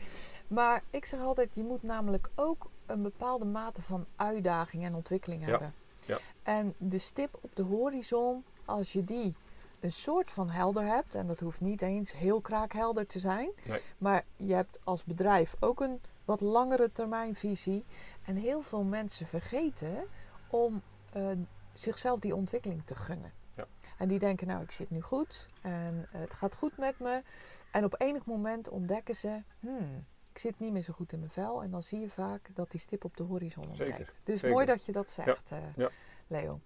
Maar 0.46 0.82
ik 0.90 1.04
zeg 1.04 1.20
altijd, 1.20 1.54
je 1.54 1.62
moet 1.62 1.82
namelijk 1.82 2.28
ook 2.34 2.70
een 2.86 3.02
bepaalde 3.02 3.44
mate 3.44 3.82
van 3.82 4.06
uitdaging 4.16 4.84
en 4.84 4.94
ontwikkeling 4.94 5.40
Ja. 5.44 5.50
hebben. 5.50 5.74
Ja. 6.08 6.18
En 6.42 6.74
de 6.78 6.98
stip 6.98 7.38
op 7.40 7.56
de 7.56 7.62
horizon, 7.62 8.44
als 8.64 8.92
je 8.92 9.04
die 9.04 9.34
een 9.80 9.92
soort 9.92 10.30
van 10.30 10.50
helder 10.50 10.84
hebt, 10.84 11.14
en 11.14 11.26
dat 11.26 11.40
hoeft 11.40 11.60
niet 11.60 11.82
eens 11.82 12.12
heel 12.12 12.40
kraakhelder 12.40 13.06
te 13.06 13.18
zijn, 13.18 13.50
Nee. 13.64 13.80
maar 13.98 14.24
je 14.36 14.54
hebt 14.54 14.78
als 14.84 15.04
bedrijf 15.04 15.54
ook 15.60 15.80
een 15.80 16.00
wat 16.24 16.40
langere 16.40 16.92
termijnvisie. 16.92 17.84
En 18.26 18.36
heel 18.36 18.62
veel 18.62 18.82
mensen 18.84 19.26
vergeten 19.26 20.04
om 20.50 20.82
eh, 21.12 21.30
zichzelf 21.74 22.18
die 22.20 22.34
ontwikkeling 22.34 22.82
te 22.84 22.94
gunnen. 22.94 23.32
Ja. 23.54 23.66
En 23.98 24.08
die 24.08 24.18
denken, 24.18 24.46
nou, 24.46 24.62
ik 24.62 24.70
zit 24.70 24.90
nu 24.90 25.00
goed 25.00 25.46
en 25.62 26.06
eh, 26.12 26.20
het 26.20 26.34
gaat 26.34 26.54
goed 26.54 26.76
met 26.76 26.98
me. 26.98 27.22
En 27.70 27.84
op 27.84 27.94
enig 27.98 28.24
moment 28.24 28.68
ontdekken 28.68 29.16
ze, 29.16 29.42
hmm, 29.60 30.04
ik 30.38 30.44
zit 30.44 30.58
niet 30.58 30.72
meer 30.72 30.82
zo 30.82 30.92
goed 30.92 31.12
in 31.12 31.18
mijn 31.18 31.30
vel. 31.30 31.62
En 31.62 31.70
dan 31.70 31.82
zie 31.82 32.00
je 32.00 32.08
vaak 32.08 32.50
dat 32.54 32.70
die 32.70 32.80
stip 32.80 33.04
op 33.04 33.16
de 33.16 33.22
horizon 33.22 33.64
Zeker, 33.64 33.86
ontbreekt. 33.86 34.20
Dus 34.24 34.34
zeker. 34.34 34.54
mooi 34.54 34.66
dat 34.66 34.84
je 34.84 34.92
dat 34.92 35.10
zegt, 35.10 35.50
eh, 35.50 35.58
ja. 35.76 35.90
Leo. 36.26 36.60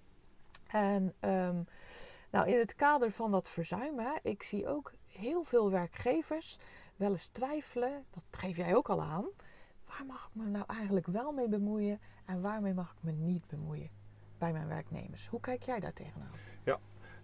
En 0.66 1.14
ehm, 1.20 1.62
nou, 2.30 2.48
in 2.48 2.58
het 2.58 2.74
kader 2.74 3.10
van 3.10 3.30
dat 3.30 3.48
verzuim, 3.48 3.98
hè, 3.98 4.12
ik 4.22 4.42
zie 4.42 4.68
ook 4.68 4.92
heel 5.06 5.44
veel 5.44 5.70
werkgevers 5.70 6.58
wel 6.96 7.10
eens 7.10 7.28
twijfelen, 7.28 8.04
dat 8.10 8.24
geef 8.30 8.56
jij 8.56 8.74
ook 8.74 8.88
al 8.88 9.02
aan. 9.02 9.26
Waar 9.86 10.06
mag 10.06 10.30
ik 10.32 10.42
me 10.42 10.50
nou 10.50 10.64
eigenlijk 10.66 11.06
wel 11.06 11.32
mee 11.32 11.48
bemoeien 11.48 12.00
en 12.24 12.40
waarmee 12.40 12.74
mag 12.74 12.94
ik 12.96 13.02
me 13.02 13.12
niet 13.12 13.46
bemoeien 13.46 13.90
bij 14.38 14.52
mijn 14.52 14.68
werknemers? 14.68 15.28
Hoe 15.28 15.40
kijk 15.40 15.62
jij 15.62 15.80
daar 15.80 15.92
tegenaan? 15.92 16.30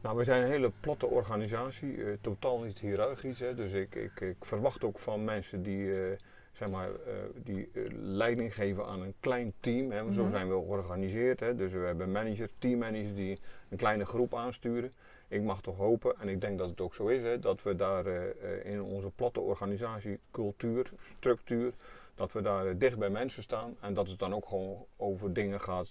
Nou, 0.01 0.17
we 0.17 0.25
zijn 0.25 0.43
een 0.43 0.49
hele 0.49 0.73
platte 0.81 1.07
organisatie, 1.07 2.05
eh, 2.05 2.13
totaal 2.21 2.61
niet 2.61 2.79
hiërarchisch. 2.79 3.41
Hè. 3.41 3.55
Dus 3.55 3.73
ik, 3.73 3.95
ik, 3.95 4.21
ik 4.21 4.37
verwacht 4.41 4.85
ook 4.85 4.99
van 4.99 5.25
mensen 5.25 5.63
die, 5.63 6.03
eh, 6.03 6.19
zeg 6.59 6.71
maar, 6.71 6.89
eh, 6.89 7.13
die 7.45 7.69
eh, 7.75 7.83
leiding 8.01 8.55
geven 8.55 8.87
aan 8.87 9.03
een 9.03 9.15
klein 9.21 9.53
team. 9.61 9.91
Hè. 9.91 10.13
Zo 10.13 10.23
Mhm. 10.23 10.31
zijn 10.31 10.49
we 10.49 10.55
georganiseerd. 10.55 11.41
Hè. 11.41 11.55
Dus 11.55 11.73
we 11.73 11.79
hebben 11.79 12.13
managers, 12.13 12.49
teammanagers 12.59 13.15
die 13.15 13.39
een 13.69 13.77
kleine 13.77 14.05
groep 14.05 14.35
aansturen. 14.35 14.93
Ik 15.29 15.43
mag 15.43 15.61
toch 15.61 15.77
hopen, 15.77 16.15
en 16.21 16.29
ik 16.29 16.41
denk 16.41 16.59
dat 16.59 16.69
het 16.69 16.81
ook 16.81 16.95
zo 16.95 17.07
is, 17.07 17.23
hè, 17.23 17.39
dat 17.39 17.63
we 17.63 17.75
daar 17.77 18.07
eh, 18.07 18.73
in 18.73 18.83
onze 18.83 19.11
platte 19.11 19.41
organisatie, 19.41 20.19
cultuur, 20.31 20.91
structuur, 21.17 21.73
dat 22.15 22.33
we 22.33 22.43
daar 22.43 22.79
dicht 22.79 22.99
bij 22.99 23.11
mensen 23.11 23.43
staan. 23.43 23.77
En 23.81 23.95
dat 23.95 24.09
het 24.09 24.19
dan 24.19 24.35
ook 24.35 24.49
gewoon 24.49 24.85
over 24.97 25.33
dingen 25.33 25.61
gaat 25.61 25.89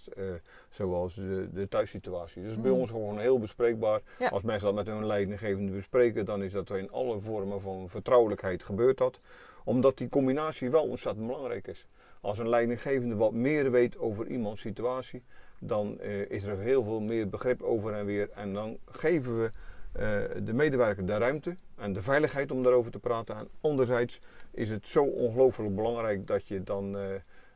zoals 0.70 1.14
de, 1.14 1.48
de 1.52 1.68
thuissituatie. 1.68 2.42
Dus 2.42 2.54
bij 2.60 2.70
Mhm. 2.70 2.80
ons 2.80 2.90
gewoon 2.90 3.18
heel 3.18 3.38
bespreekbaar. 3.38 4.00
Ja. 4.18 4.28
Als 4.28 4.42
mensen 4.42 4.66
dat 4.66 4.74
met 4.84 4.94
hun 4.94 5.06
leidinggevende 5.06 5.72
bespreken, 5.72 6.24
dan 6.24 6.42
is 6.42 6.52
dat 6.52 6.70
in 6.70 6.90
alle 6.90 7.20
vormen 7.20 7.60
van 7.60 7.88
vertrouwelijkheid 7.88 8.62
gebeurt 8.62 8.98
dat. 8.98 9.20
Omdat 9.68 9.98
die 9.98 10.08
combinatie 10.08 10.70
wel 10.70 10.84
ontzettend 10.84 11.26
belangrijk 11.26 11.66
is. 11.66 11.86
Als 12.20 12.38
een 12.38 12.48
leidinggevende 12.48 13.14
wat 13.14 13.32
meer 13.32 13.70
weet 13.70 13.98
over 13.98 14.26
iemands 14.26 14.60
situatie, 14.60 15.22
dan 15.58 16.00
eh, 16.00 16.30
is 16.30 16.44
er 16.44 16.58
heel 16.58 16.84
veel 16.84 17.00
meer 17.00 17.28
begrip 17.28 17.62
over 17.62 17.92
en 17.92 18.04
weer. 18.04 18.30
En 18.30 18.52
dan 18.52 18.78
geven 18.90 19.42
we 19.42 19.50
eh, 19.92 20.44
de 20.44 20.52
medewerker 20.52 21.06
de 21.06 21.16
ruimte 21.16 21.56
en 21.76 21.92
de 21.92 22.02
veiligheid 22.02 22.50
om 22.50 22.62
daarover 22.62 22.90
te 22.90 22.98
praten. 22.98 23.36
En 23.36 23.48
anderzijds 23.60 24.20
is 24.50 24.70
het 24.70 24.88
zo 24.88 25.04
ongelooflijk 25.04 25.74
belangrijk 25.74 26.26
dat 26.26 26.48
je 26.48 26.62
dan 26.62 26.98
eh, 26.98 27.04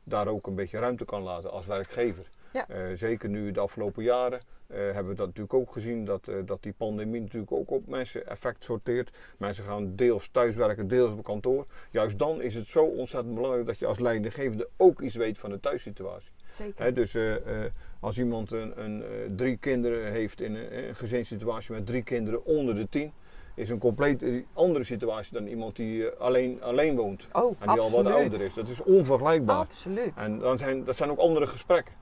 daar 0.04 0.28
ook 0.28 0.47
een 0.47 0.54
beetje 0.54 0.78
ruimte 0.78 1.04
kan 1.04 1.23
laten 1.23 1.50
als 1.50 1.66
werkgever. 1.66 2.26
Ja. 2.53 2.69
Eh, 2.69 2.81
zeker 2.95 3.29
nu 3.29 3.51
de 3.51 3.61
afgelopen 3.61 4.03
jaren 4.03 4.41
eh, 4.67 4.79
hebben 4.79 5.09
we 5.09 5.15
dat 5.15 5.27
natuurlijk 5.27 5.55
ook 5.55 5.73
gezien, 5.73 6.05
dat, 6.05 6.29
eh, 6.29 6.35
dat 6.45 6.63
die 6.63 6.73
pandemie 6.73 7.21
natuurlijk 7.21 7.53
ook 7.53 7.71
op 7.71 7.87
mensen 7.87 8.27
effect 8.27 8.65
sorteert. 8.65 9.11
Mensen 9.39 9.65
gaan 9.65 9.97
deels 9.97 10.29
thuiswerken, 10.29 10.89
deels 10.89 11.13
op 11.13 11.25
kantoor. 11.25 11.67
Juist 11.91 12.19
dan 12.19 12.43
is 12.43 12.55
het 12.55 12.67
zo 12.67 12.85
ontzettend 12.85 13.35
belangrijk 13.35 13.67
dat 13.67 13.79
je 13.79 13.87
als 13.87 13.99
leidinggevende 13.99 14.69
ook 14.77 15.01
iets 15.01 15.15
weet 15.15 15.39
van 15.39 15.51
de 15.51 15.61
thuissituatie. 15.61 16.33
Zeker. 16.49 16.85
Hè, 16.85 16.93
dus 16.93 17.17
als 18.01 18.19
iemand 18.19 18.53
een, 18.53 18.83
een, 18.85 19.05
drie 19.37 19.57
kinderen 19.57 20.13
heeft 20.13 20.41
in 20.41 20.55
een, 20.55 20.79
een 20.89 20.95
gezinssituatie 20.95 21.75
met 21.75 21.87
drie 21.87 22.03
kinderen 22.03 22.45
onder 22.45 22.75
de 22.75 22.89
tien, 22.89 23.13
is 23.55 23.71
een 23.71 23.79
compleet 23.79 24.25
andere 24.53 24.85
situatie 24.85 25.33
dan 25.33 25.47
iemand 25.47 25.77
die 25.77 26.09
alleen, 26.09 26.63
alleen 26.63 26.97
woont. 26.97 27.29
oh, 27.33 27.57
En 27.59 27.69
die 27.69 27.81
al 27.81 27.91
wat 27.91 27.99
absoluut. 27.99 28.13
ouder 28.13 28.41
is. 28.41 28.55
Dat 28.55 28.69
is 28.69 28.83
onvergelijkbaar. 28.83 29.57
Absoluut. 29.57 30.13
En 30.15 30.39
dan 30.39 30.59
zijn, 30.59 30.85
dat 30.85 30.97
zijn 30.97 31.11
ook 31.11 31.19
andere 31.19 31.47
gesprekken. 31.47 32.02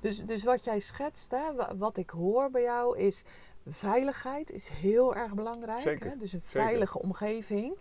Dus, 0.00 0.24
dus 0.24 0.44
wat 0.44 0.64
jij 0.64 0.78
schetst, 0.78 1.30
hè, 1.30 1.54
wa- 1.54 1.76
wat 1.76 1.96
ik 1.96 2.10
hoor 2.10 2.50
bij 2.50 2.62
jou, 2.62 2.98
is 2.98 3.24
veiligheid 3.66 4.50
is 4.50 4.68
heel 4.68 5.14
erg 5.14 5.34
belangrijk. 5.34 5.80
Zeker, 5.80 6.10
Hè? 6.10 6.16
Dus 6.16 6.32
een 6.32 6.42
zeker. 6.44 6.60
veilige 6.62 6.98
omgeving, 6.98 7.76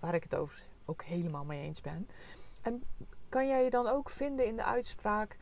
waar 0.00 0.14
ik 0.14 0.22
het 0.22 0.34
over 0.34 0.62
ook 0.84 1.02
helemaal 1.02 1.44
mee 1.44 1.60
eens 1.62 1.80
ben. 1.80 2.08
En 2.62 2.82
kan 3.28 3.46
jij 3.48 3.64
je 3.64 3.70
dan 3.70 3.86
ook 3.86 4.10
vinden 4.10 4.46
in 4.46 4.56
de 4.56 4.64
uitspraak 4.64 5.36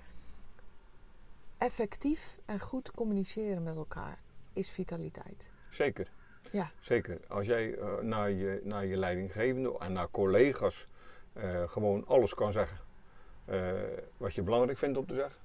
effectief 1.58 2.36
en 2.44 2.60
goed 2.60 2.90
communiceren 2.90 3.62
met 3.62 3.76
elkaar 3.76 4.18
is 4.52 4.70
vitaliteit? 4.70 5.50
Zeker. 5.70 6.10
Ja. 6.50 6.70
Zeker. 6.80 7.20
Als 7.28 7.46
jij 7.46 7.74
eh, 7.78 7.98
naar, 8.00 8.30
je, 8.30 8.60
naar 8.64 8.86
je 8.86 8.96
leidinggevende 8.96 9.78
en 9.78 9.92
naar 9.92 10.10
collega's 10.10 10.86
eh, 11.32 11.68
gewoon 11.68 12.06
alles 12.06 12.34
kan 12.34 12.52
zeggen 12.52 12.78
eh, 13.44 13.72
wat 14.16 14.34
je 14.34 14.42
belangrijk 14.42 14.78
vindt 14.78 14.98
om 14.98 15.06
te 15.06 15.14
zeggen. 15.14 15.38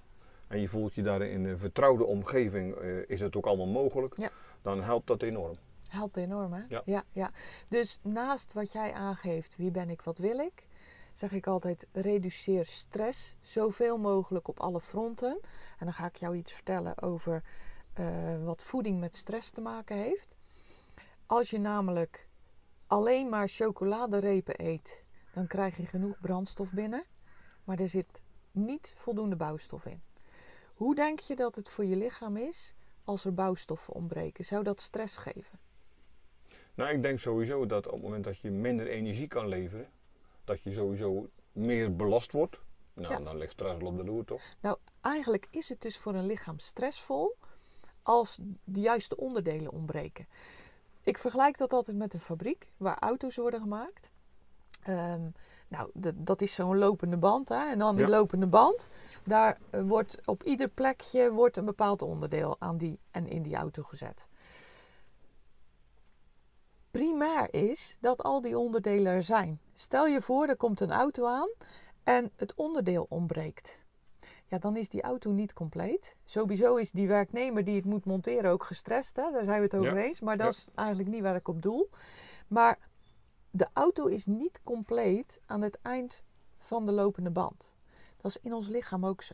En 0.48 0.60
je 0.60 0.68
voelt 0.68 0.94
je 0.94 1.02
daar 1.02 1.22
in 1.22 1.46
een 1.46 1.60
vertrouwde 1.60 2.06
omgeving, 2.06 2.75
eh, 2.75 3.10
is 3.10 3.20
het 3.20 3.36
ook 3.36 3.46
allemaal 3.46 3.68
mogelijk. 3.68 4.18
Ja. 4.18 4.30
Dan 4.62 4.84
helpt 4.84 5.08
dat 5.08 5.22
enorm. 5.22 5.58
Helpt 5.88 6.18
enorm, 6.18 6.54
hè? 6.54 6.62
Ja. 6.70 6.82
Ja, 6.86 7.04
ja. 7.12 7.32
Dus 7.68 8.00
naast 8.02 8.54
wat 8.54 8.72
jij 8.72 8.94
aangeeft, 8.94 9.56
wie 9.56 9.72
ben 9.72 9.90
ik, 9.90 10.02
wat 10.02 10.18
wil 10.18 10.40
ik, 10.40 10.68
zeg 11.14 11.32
ik 11.32 11.48
altijd: 11.48 11.88
reduceer 11.92 12.66
stress 12.66 13.36
zoveel 13.42 13.98
mogelijk 13.98 14.48
op 14.48 14.60
alle 14.60 14.82
fronten. 14.82 15.40
En 15.80 15.86
dan 15.86 15.94
ga 15.94 16.06
ik 16.06 16.16
jou 16.16 16.36
iets 16.36 16.52
vertellen 16.54 17.02
over 17.02 17.44
eh, 17.94 18.44
wat 18.44 18.64
voeding 18.64 19.00
met 19.00 19.16
stress 19.16 19.52
te 19.52 19.62
maken 19.62 19.96
heeft. 19.96 20.36
Als 21.25 21.50
je 21.50 21.60
namelijk 21.60 22.28
alleen 22.88 23.30
maar 23.30 23.48
chocoladerepen 23.48 24.66
eet, 24.66 25.06
dan 25.34 25.48
krijg 25.48 25.78
je 25.78 25.86
genoeg 25.86 26.20
brandstof 26.20 26.74
binnen, 26.74 27.04
maar 27.64 27.80
er 27.80 27.90
zit 27.90 28.22
niet 28.52 28.94
voldoende 28.98 29.36
bouwstof 29.36 29.86
in. 29.86 30.02
Hoe 30.75 30.96
denk 30.96 31.20
je 31.20 31.36
dat 31.36 31.55
het 31.55 31.70
voor 31.70 31.86
je 31.86 31.96
lichaam 31.96 32.38
is 32.38 32.74
als 33.03 33.25
er 33.25 33.34
bouwstoffen 33.34 33.94
ontbreken? 33.94 34.44
Zou 34.46 34.63
dat 34.63 34.82
stress 34.82 35.17
geven? 35.17 35.60
Nou, 36.74 36.89
ik 36.96 37.01
denk 37.01 37.20
sowieso 37.20 37.65
dat 37.65 37.86
op 37.86 37.94
het 37.94 38.01
moment 38.01 38.24
dat 38.24 38.39
je 38.39 38.51
minder 38.51 38.88
energie 38.88 39.27
kan 39.27 39.48
leveren, 39.48 39.89
dat 40.44 40.62
je 40.62 40.72
sowieso 40.72 41.29
meer 41.51 41.96
belast 41.96 42.32
wordt. 42.32 42.60
Nou, 42.94 43.13
Ja. 43.13 43.20
dan 43.20 43.38
ligt 43.38 43.58
stress 43.58 43.77
wel 43.79 43.88
op 43.88 43.98
de 43.98 44.03
loer 44.03 44.25
toch? 44.25 44.41
Nou, 44.60 44.77
eigenlijk 45.01 45.48
is 45.50 45.70
het 45.70 45.82
dus 45.82 45.98
voor 45.98 46.13
een 46.15 46.25
lichaam 46.25 46.60
stressvol 46.60 47.36
als 48.03 48.39
de 48.63 48.79
juiste 48.79 49.17
onderdelen 49.17 49.72
ontbreken. 49.72 50.27
Ik 51.03 51.17
vergelijk 51.17 51.58
dat 51.58 51.74
altijd 51.74 51.98
met 51.98 52.13
een 52.13 52.20
fabriek 52.20 52.67
waar 52.77 53.00
auto's 53.00 53.36
worden 53.36 53.60
gemaakt. 53.60 54.10
Ehm, 54.86 55.30
nou, 55.68 55.89
dat 56.15 56.42
is 56.42 56.54
zo'n 56.54 56.77
lopende 56.77 57.18
band. 57.18 57.50
Hè? 57.50 57.70
En 57.70 57.80
dan 57.80 57.96
die 57.96 58.06
Ja. 58.06 58.12
lopende 58.12 58.48
band, 58.48 58.88
daar 59.24 59.58
eh, 59.70 59.82
wordt 59.82 60.22
op 60.25 60.44
ieder 60.44 60.68
plekje 60.68 61.32
wordt 61.32 61.58
een 61.58 61.65
bepaald 61.65 62.01
onderdeel 62.01 62.56
aan 62.60 62.77
die 62.77 63.00
en 63.12 63.27
in 63.27 63.42
die 63.44 63.56
auto 63.56 63.84
gezet. 63.84 64.25
Primair 66.92 67.54
is 67.54 67.98
dat 68.00 68.24
al 68.24 68.42
die 68.42 68.58
onderdelen 68.58 69.13
er 69.13 69.24
zijn. 69.24 69.60
Stel 69.74 70.06
je 70.08 70.22
voor, 70.22 70.48
er 70.48 70.58
komt 70.58 70.80
een 70.80 70.92
auto 70.92 71.25
aan 71.27 71.50
en 72.04 72.32
het 72.36 72.54
onderdeel 72.56 73.06
ontbreekt 73.10 73.86
ja, 74.48 74.58
dan 74.58 74.77
is 74.77 74.89
die 74.89 75.01
auto 75.01 75.32
niet 75.32 75.54
compleet. 75.54 76.15
Sowieso 76.25 76.75
is 76.75 76.92
die 76.92 77.08
werknemer 77.08 77.63
die 77.63 77.75
het 77.75 77.86
moet 77.86 78.06
monteren 78.06 78.51
ook 78.51 78.63
gestrest. 78.63 79.15
Hè? 79.15 79.32
Daar 79.32 79.46
zijn 79.46 79.58
we 79.58 79.63
het 79.63 79.75
over 79.75 79.98
Ja, 79.98 80.04
eens. 80.04 80.20
Maar 80.20 80.38
dat 80.38 80.46
ja. 80.46 80.51
is 80.51 80.68
eigenlijk 80.75 81.10
niet 81.10 81.22
waar 81.22 81.36
ik 81.36 81.48
op 81.48 81.62
doel. 81.62 81.89
Maar 82.50 82.77
de 83.56 83.68
auto 83.74 84.06
is 84.06 84.26
niet 84.26 84.60
compleet 84.64 85.42
aan 85.46 85.62
het 85.62 85.78
eind 85.82 86.24
van 86.60 86.86
de 86.86 86.92
lopende 86.92 87.32
band. 87.32 87.76
Dat 88.22 88.32
is 88.32 88.40
in 88.40 88.54
ons 88.54 88.68
lichaam 88.68 89.06
ook 89.06 89.22
zo. 89.22 89.34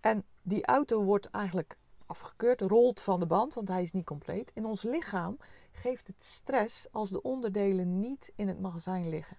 En 0.00 0.24
die 0.42 0.66
auto 0.66 1.02
wordt 1.02 1.30
eigenlijk 1.30 1.76
afgekeurd, 2.06 2.60
rolt 2.60 3.00
van 3.00 3.20
de 3.20 3.26
band, 3.26 3.54
want 3.54 3.68
hij 3.68 3.82
is 3.82 3.92
niet 3.92 4.04
compleet. 4.04 4.50
In 4.54 4.64
ons 4.64 4.82
lichaam 4.82 5.36
geeft 5.72 6.06
het 6.06 6.22
stress 6.22 6.92
als 6.92 7.10
de 7.10 7.22
onderdelen 7.22 8.00
niet 8.00 8.32
in 8.36 8.48
het 8.48 8.60
magazijn 8.60 9.08
liggen. 9.08 9.36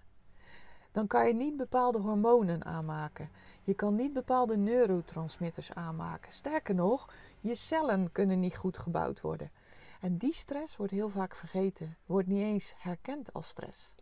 Dan 0.92 1.06
kan 1.06 1.26
je 1.26 1.34
niet 1.34 1.56
bepaalde 1.56 1.98
hormonen 1.98 2.64
aanmaken. 2.64 3.30
Je 3.62 3.74
kan 3.74 3.94
niet 3.94 4.12
bepaalde 4.12 4.56
neurotransmitters 4.56 5.72
aanmaken. 5.72 6.32
Sterker 6.32 6.74
nog, 6.74 7.14
je 7.40 7.54
cellen 7.54 8.12
kunnen 8.12 8.40
niet 8.40 8.56
goed 8.56 8.78
gebouwd 8.78 9.20
worden. 9.20 9.50
En 10.00 10.16
die 10.16 10.32
stress 10.32 10.76
wordt 10.76 10.92
heel 10.92 11.08
vaak 11.08 11.36
vergeten, 11.36 11.96
wordt 12.06 12.28
niet 12.28 12.42
eens 12.42 12.72
herkend 12.76 13.32
als 13.32 13.48
stress. 13.48 13.94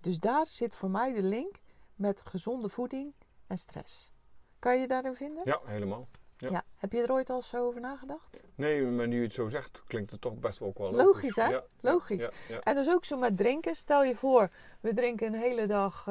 Dus 0.00 0.20
daar 0.20 0.46
zit 0.46 0.74
voor 0.74 0.90
mij 0.90 1.12
de 1.12 1.22
link 1.22 1.54
met 1.94 2.20
gezonde 2.24 2.68
voeding 2.68 3.14
en 3.46 3.58
stress. 3.58 4.12
Kan 4.58 4.74
je 4.74 4.80
je 4.80 4.88
daarin 4.88 5.14
vinden? 5.14 5.42
Ja, 5.44 5.60
helemaal. 5.64 6.06
Ja. 6.36 6.64
Heb 6.76 6.92
je 6.92 7.02
er 7.02 7.12
ooit 7.12 7.30
al 7.30 7.42
zo 7.42 7.66
over 7.66 7.80
nagedacht? 7.80 8.40
Nee, 8.54 8.82
maar 8.82 9.08
nu 9.08 9.16
je 9.16 9.22
het 9.22 9.32
zo 9.32 9.48
zegt, 9.48 9.82
klinkt 9.86 10.10
het 10.10 10.20
toch 10.20 10.34
best 10.34 10.58
wel 10.58 10.68
ook 10.68 10.78
wel 10.78 10.92
Logisch, 10.92 11.36
hè? 11.36 11.44
Ja, 11.44 11.50
ja, 11.50 11.64
Logisch. 11.80 12.22
Ja, 12.22 12.30
ja. 12.48 12.60
En 12.60 12.74
dat 12.74 12.86
is 12.86 12.92
ook 12.92 13.04
zo 13.04 13.16
met 13.16 13.36
drinken. 13.36 13.74
Stel 13.74 14.04
je 14.04 14.16
voor, 14.16 14.50
we 14.80 14.94
drinken 14.94 15.26
een 15.26 15.40
hele 15.40 15.66
dag 15.66 16.06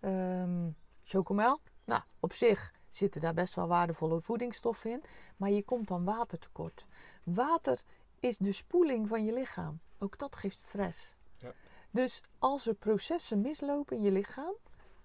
ehm 0.00 0.70
chocomel. 1.04 1.60
Nou, 1.84 2.02
op 2.20 2.32
zich 2.32 2.72
zitten 2.90 3.20
daar 3.20 3.34
best 3.34 3.54
wel 3.54 3.66
waardevolle 3.66 4.20
voedingsstoffen 4.20 4.90
in. 4.90 5.02
Maar 5.36 5.50
je 5.50 5.62
komt 5.62 5.88
dan 5.88 6.04
watertekort. 6.04 6.84
Water 7.22 7.82
is 8.24 8.38
de 8.38 8.52
spoeling 8.52 9.08
van 9.08 9.24
je 9.24 9.32
lichaam. 9.32 9.80
Ook 9.98 10.18
dat 10.18 10.36
geeft 10.36 10.58
stress. 10.58 11.16
Ja. 11.36 11.52
Dus 11.90 12.22
als 12.38 12.66
er 12.66 12.74
processen 12.74 13.40
mislopen 13.40 13.96
in 13.96 14.02
je 14.02 14.10
lichaam 14.10 14.54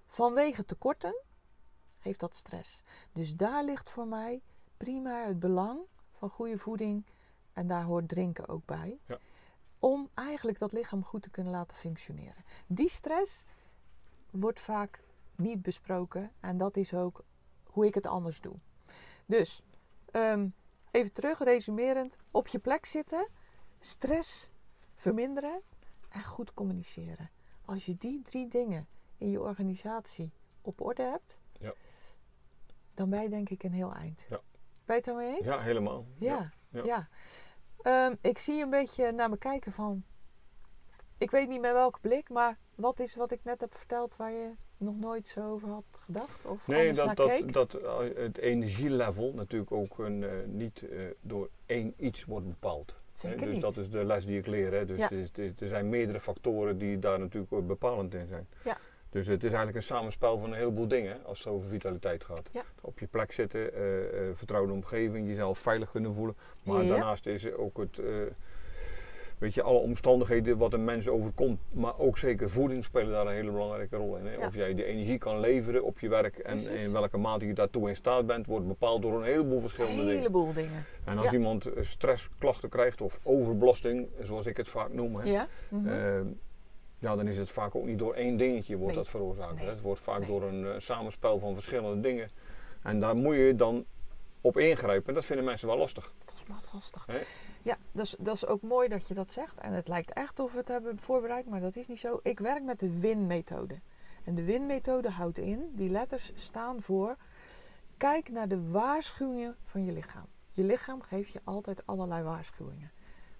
vanwege 0.08 0.66
tekorten, 0.66 1.22
geeft 2.00 2.20
dat 2.20 2.36
stress. 2.36 2.82
Dus 3.12 3.36
daar 3.36 3.64
ligt 3.64 3.90
voor 3.90 4.08
mij 4.08 4.42
prima 4.78 5.26
het 5.26 5.40
belang 5.40 5.80
van 6.12 6.30
goede 6.30 6.58
voeding. 6.58 7.06
En 7.54 7.68
daar 7.68 7.84
hoort 7.84 8.10
drinken 8.10 8.48
ook 8.48 8.66
bij. 8.66 9.00
Ja. 9.06 9.18
Om 9.80 10.10
eigenlijk 10.14 10.60
dat 10.60 10.72
lichaam 10.72 11.04
goed 11.04 11.22
te 11.22 11.30
kunnen 11.30 11.52
laten 11.52 11.78
functioneren. 11.78 12.44
Die 12.68 12.90
stress 12.90 13.46
wordt 14.32 14.60
vaak 14.60 15.04
niet 15.36 15.62
besproken. 15.62 16.32
En 16.40 16.58
dat 16.58 16.78
is 16.78 16.94
ook 16.94 17.24
hoe 17.64 17.86
ik 17.86 17.96
het 17.96 18.06
anders 18.06 18.42
doe. 18.42 18.56
Dus 19.26 19.62
ehm, 20.12 20.48
even 20.92 21.14
terug, 21.14 21.40
resumerend. 21.44 22.18
Op 22.32 22.48
je 22.48 22.60
plek 22.60 22.86
zitten, 22.86 23.28
stress 23.80 24.52
verminderen 24.96 25.62
en 26.10 26.24
goed 26.24 26.54
communiceren. 26.54 27.30
Als 27.66 27.86
je 27.86 27.96
die 27.98 28.22
drie 28.22 28.48
dingen 28.48 28.88
in 29.18 29.30
je 29.30 29.42
organisatie 29.42 30.32
op 30.62 30.82
orde 30.82 31.04
hebt, 31.04 31.38
Ja. 31.54 31.74
dan 32.94 33.10
ben 33.10 33.22
je 33.22 33.30
denk 33.30 33.50
ik 33.50 33.64
een 33.64 33.74
heel 33.74 33.94
eind. 33.94 34.26
Ja. 34.30 34.42
Ben 34.86 34.86
je 34.86 34.94
het 34.94 35.06
daarmee 35.06 35.36
eens? 35.38 35.46
Ja, 35.46 35.60
helemaal. 35.60 36.06
Ja, 36.20 36.52
ja. 36.70 36.84
ja. 36.84 37.10
Ehm, 37.82 38.16
ik 38.22 38.38
zie 38.38 38.64
een 38.64 38.70
beetje 38.70 39.12
naar 39.12 39.30
me 39.30 39.38
kijken 39.38 39.72
van... 39.72 40.04
Ik 41.18 41.32
weet 41.32 41.48
niet 41.48 41.62
met 41.62 41.72
welke 41.72 42.00
blik, 42.00 42.30
maar 42.30 42.58
wat 42.76 43.00
is 43.00 43.16
wat 43.16 43.32
ik 43.32 43.44
net 43.44 43.62
heb 43.62 43.76
verteld 43.78 44.16
waar 44.16 44.32
je 44.32 44.56
nog 44.80 45.00
nooit 45.00 45.28
zo 45.28 45.52
over 45.52 45.68
had 45.70 45.84
gedacht? 46.06 46.46
Of 46.46 46.68
Nee, 46.68 46.80
anders 46.90 47.06
naar 47.06 47.16
dat, 47.16 47.28
keek? 47.28 47.54
dat, 47.54 47.72
dat 47.72 47.82
eh, 47.82 48.24
het 48.24 48.38
energielevel 48.38 49.34
natuurlijk 49.36 49.72
ook 49.72 49.98
een, 49.98 50.24
eh, 50.24 50.30
niet 50.46 50.90
eh, 50.90 51.00
door 51.22 51.50
één 51.66 51.94
iets 51.98 52.26
wordt 52.26 52.48
bepaald. 52.48 52.92
hè. 52.92 52.98
Zeker 53.30 53.46
dus 53.46 53.54
niet. 53.54 53.62
dat 53.62 53.78
is 53.78 53.90
de 53.90 54.06
les 54.06 54.26
die 54.26 54.38
ik 54.38 54.48
leer. 54.48 54.72
Hè. 54.74 54.86
Dus 54.86 54.98
Ja. 54.98 55.04
het 55.04 55.12
is- 55.12 55.28
het 55.28 55.38
is- 55.38 55.52
er 55.62 55.68
zijn 55.68 55.90
meerdere 55.90 56.20
factoren 56.20 56.78
die 56.78 57.00
daar 57.00 57.20
natuurlijk 57.20 57.68
bepalend 57.68 58.14
in 58.14 58.28
zijn. 58.28 58.48
Ja. 58.64 58.78
Dus 59.10 59.28
het 59.28 59.42
is 59.44 59.48
eigenlijk 59.50 59.78
een 59.78 59.84
samenspel 59.84 60.40
van 60.40 60.50
een 60.52 60.58
heleboel 60.58 60.88
dingen 60.88 61.26
als 61.26 61.40
het 61.40 61.48
over 61.48 61.70
vitaliteit 61.70 62.24
gaat. 62.24 62.50
Ja. 62.52 62.64
Op 62.82 63.00
je 63.00 63.08
plek 63.08 63.32
zitten, 63.32 63.72
vertrouwde 64.36 64.74
omgeving, 64.74 65.28
jezelf 65.28 65.60
veilig 65.60 65.92
kunnen 65.92 66.14
voelen. 66.14 66.36
Maar 66.64 66.86
daarnaast 66.86 67.26
is 67.26 67.44
er 67.46 67.58
ook 67.58 67.78
het, 67.78 68.00
weet 69.40 69.54
je, 69.54 69.62
alle 69.64 69.78
omstandigheden 69.80 70.58
wat 70.58 70.74
een 70.74 70.84
mens 70.84 71.08
overkomt. 71.08 71.60
Maar 71.72 71.98
ook 72.00 72.18
zeker 72.18 72.50
voeding 72.50 72.84
spelen 72.84 73.12
daar 73.12 73.26
een 73.28 73.34
hele 73.34 73.52
belangrijke 73.52 73.96
rol 73.96 74.16
in. 74.18 74.26
Hè? 74.26 74.36
Ja. 74.36 74.48
Of 74.48 74.56
jij 74.56 74.74
die 74.76 74.86
energie 74.86 75.18
kan 75.18 75.40
leveren 75.40 75.84
op 75.84 76.00
je 76.00 76.10
werk 76.10 76.38
en 76.38 76.58
Precies. 76.58 76.82
in 76.84 76.92
welke 76.92 77.18
mate 77.18 77.48
je 77.48 77.54
daartoe 77.54 77.90
in 77.90 77.96
staat 77.96 78.26
bent, 78.26 78.46
wordt 78.46 78.68
bepaald 78.68 79.02
door 79.02 79.14
een 79.18 79.24
heleboel 79.24 79.56
Een 79.56 79.62
verschillende 79.62 80.02
dingen. 80.02 80.16
heleboel 80.18 80.54
dingen. 80.54 80.86
En 81.04 81.18
als 81.18 81.26
Ja. 81.26 81.34
iemand 81.34 81.66
eh, 81.66 81.84
stressklachten 81.84 82.70
krijgt 82.70 83.02
of 83.02 83.20
overbelasting, 83.24 84.08
zoals 84.22 84.46
ik 84.46 84.58
het 84.58 84.68
vaak 84.68 84.94
noem, 84.94 85.16
hè, 85.16 85.24
Ja? 85.32 85.48
Mhm. 85.70 85.88
eh, 85.88 86.20
ja, 87.00 87.16
dan 87.16 87.28
is 87.28 87.38
het 87.38 87.50
vaak 87.50 87.76
ook 87.76 87.86
niet 87.86 88.00
door 88.00 88.14
één 88.14 88.38
dingetje 88.38 88.76
wordt 88.78 88.94
Nee. 88.94 89.04
dat 89.04 89.12
veroorzaakt. 89.12 89.56
Nee. 89.56 89.64
Hè. 89.66 89.70
Het 89.72 89.82
wordt 89.82 90.02
vaak 90.02 90.20
Nee. 90.20 90.28
door 90.28 90.44
een 90.44 90.66
eh, 90.66 90.72
samenspel 90.78 91.40
van 91.40 91.54
verschillende 91.54 92.00
dingen. 92.00 92.30
En 92.84 93.00
daar 93.00 93.16
moet 93.16 93.36
je 93.36 93.54
dan 93.56 93.86
op 94.42 94.58
ingrijpen. 94.58 95.08
En 95.08 95.14
dat 95.14 95.26
vinden 95.26 95.46
mensen 95.46 95.68
wel 95.68 95.78
lastig. 95.78 96.14
Dat 96.26 96.34
is 96.36 96.44
maar 96.48 96.62
lastig. 96.74 97.06
Hè? 97.06 97.18
Ja, 97.62 97.78
dat 97.92 98.06
is, 98.06 98.16
dat 98.20 98.36
is 98.36 98.46
ook 98.46 98.62
mooi 98.62 98.88
dat 98.88 99.08
je 99.08 99.14
dat 99.14 99.32
zegt. 99.32 99.58
En 99.58 99.74
het 99.74 99.88
lijkt 99.88 100.14
echt 100.14 100.40
of 100.40 100.52
we 100.52 100.58
het 100.58 100.68
hebben 100.68 101.00
voorbereid, 101.00 101.46
maar 101.46 101.62
dat 101.62 101.76
is 101.76 101.88
niet 101.88 102.00
zo. 102.00 102.20
Ik 102.24 102.40
werk 102.40 102.64
met 102.64 102.80
de 102.80 103.00
WIN-methode. 103.00 103.80
En 104.24 104.36
de 104.36 104.44
WIN-methode 104.44 105.10
houdt 105.10 105.38
in, 105.38 105.72
die 105.74 105.90
letters 105.90 106.32
staan 106.36 106.82
voor... 106.82 107.18
Kijk 107.98 108.30
naar 108.30 108.48
de 108.48 108.70
waarschuwingen 108.70 109.56
van 109.64 109.86
je 109.86 109.92
lichaam. 109.92 110.26
Je 110.52 110.64
lichaam 110.64 111.02
geeft 111.02 111.32
je 111.32 111.42
altijd 111.44 111.86
allerlei 111.86 112.24
waarschuwingen. 112.24 112.92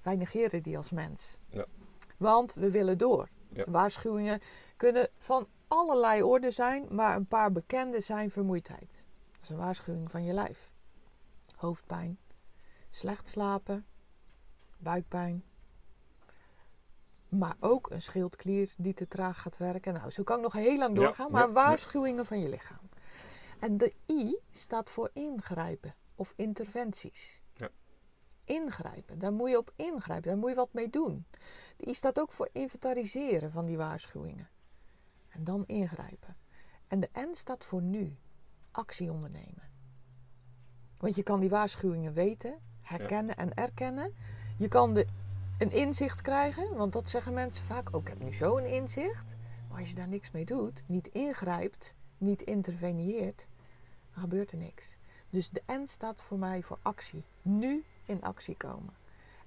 Wij 0.02 0.16
negeren 0.16 0.64
die 0.64 0.78
als 0.78 0.92
mens. 0.92 1.38
Ja. 1.50 1.66
Want 2.18 2.54
we 2.54 2.72
willen 2.72 2.98
door. 2.98 3.30
Ja. 3.50 3.64
Waarschuwingen 3.68 4.42
kunnen 4.78 5.10
van 5.18 5.48
allerlei 5.68 6.24
orde 6.24 6.52
zijn, 6.52 6.86
maar 6.90 7.16
een 7.16 7.28
paar 7.28 7.52
bekende 7.52 8.02
zijn 8.02 8.32
vermoeidheid. 8.32 9.06
Dat 9.32 9.42
is 9.42 9.50
een 9.50 9.58
waarschuwing 9.58 10.12
van 10.12 10.24
je 10.24 10.34
lijf. 10.34 10.72
Hoofdpijn, 11.56 12.18
slecht 12.90 13.28
slapen, 13.28 13.86
buikpijn. 14.80 15.44
Maar 17.30 17.56
ook 17.60 17.90
een 17.92 18.02
schildklier 18.02 18.74
die 18.78 18.94
te 18.94 19.08
traag 19.08 19.42
gaat 19.42 19.58
werken. 19.58 19.94
Nou, 19.94 20.10
zo 20.10 20.24
kan 20.24 20.38
ik 20.38 20.44
nog 20.44 20.54
heel 20.54 20.78
lang 20.78 20.96
doorgaan, 20.96 21.26
ja, 21.26 21.32
maar 21.32 21.48
ja. 21.48 21.52
waarschuwingen 21.52 22.26
van 22.26 22.40
je 22.40 22.50
lichaam. 22.50 22.90
En 23.60 23.78
de 23.78 23.94
I 24.08 24.38
staat 24.50 24.90
voor 24.90 25.10
ingrijpen 25.14 25.96
of 26.16 26.34
interventies. 26.36 27.42
Ja. 27.54 27.70
Ingrijpen, 28.44 29.20
daar 29.20 29.34
moet 29.34 29.50
je 29.50 29.58
op 29.58 29.74
ingrijpen, 29.76 30.30
daar 30.30 30.38
moet 30.38 30.50
je 30.50 30.56
wat 30.56 30.74
mee 30.74 30.90
doen. 30.90 31.26
De 31.78 31.88
I 31.90 31.94
staat 31.94 32.20
ook 32.20 32.32
voor 32.32 32.50
inventariseren 32.52 33.52
van 33.52 33.66
die 33.66 33.78
waarschuwingen. 33.78 34.50
En 35.30 35.44
dan 35.44 35.64
ingrijpen. 35.66 36.38
En 36.88 37.00
de 37.00 37.10
N 37.14 37.34
staat 37.34 37.66
voor 37.66 37.82
nu, 37.82 38.18
actie 38.72 39.12
ondernemen. 39.12 39.70
Want 40.98 41.16
je 41.16 41.24
kan 41.24 41.40
die 41.40 41.50
waarschuwingen 41.50 42.14
weten, 42.14 42.60
herkennen 42.82 43.36
en 43.36 43.54
erkennen. 43.54 44.16
Je 44.60 44.68
kan 44.68 45.04
een 45.58 45.72
inzicht 45.72 46.22
krijgen, 46.22 46.76
want 46.76 46.94
dat 46.94 47.10
zeggen 47.10 47.34
mensen 47.34 47.66
vaak. 47.66 47.96
Oh, 47.96 48.02
ik 48.02 48.08
heb 48.08 48.20
nu 48.20 48.34
zo 48.34 48.58
een 48.58 48.70
inzicht. 48.70 49.36
Maar 49.70 49.80
als 49.80 49.90
je 49.90 49.96
daar 49.96 50.08
niks 50.08 50.32
mee 50.32 50.46
doet, 50.46 50.84
niet 50.86 51.08
ingrijpt, 51.08 51.94
niet 52.18 52.42
interveneert, 52.42 53.48
dan 54.14 54.22
gebeurt 54.22 54.52
er 54.52 54.58
niks. 54.58 54.98
Dus 55.30 55.50
de 55.50 55.62
N 55.72 55.86
staat 55.86 56.22
voor 56.22 56.40
mij 56.40 56.64
voor 56.64 56.80
actie. 56.82 57.24
Nu 57.42 57.84
in 58.06 58.22
actie 58.22 58.56
komen. 58.56 58.94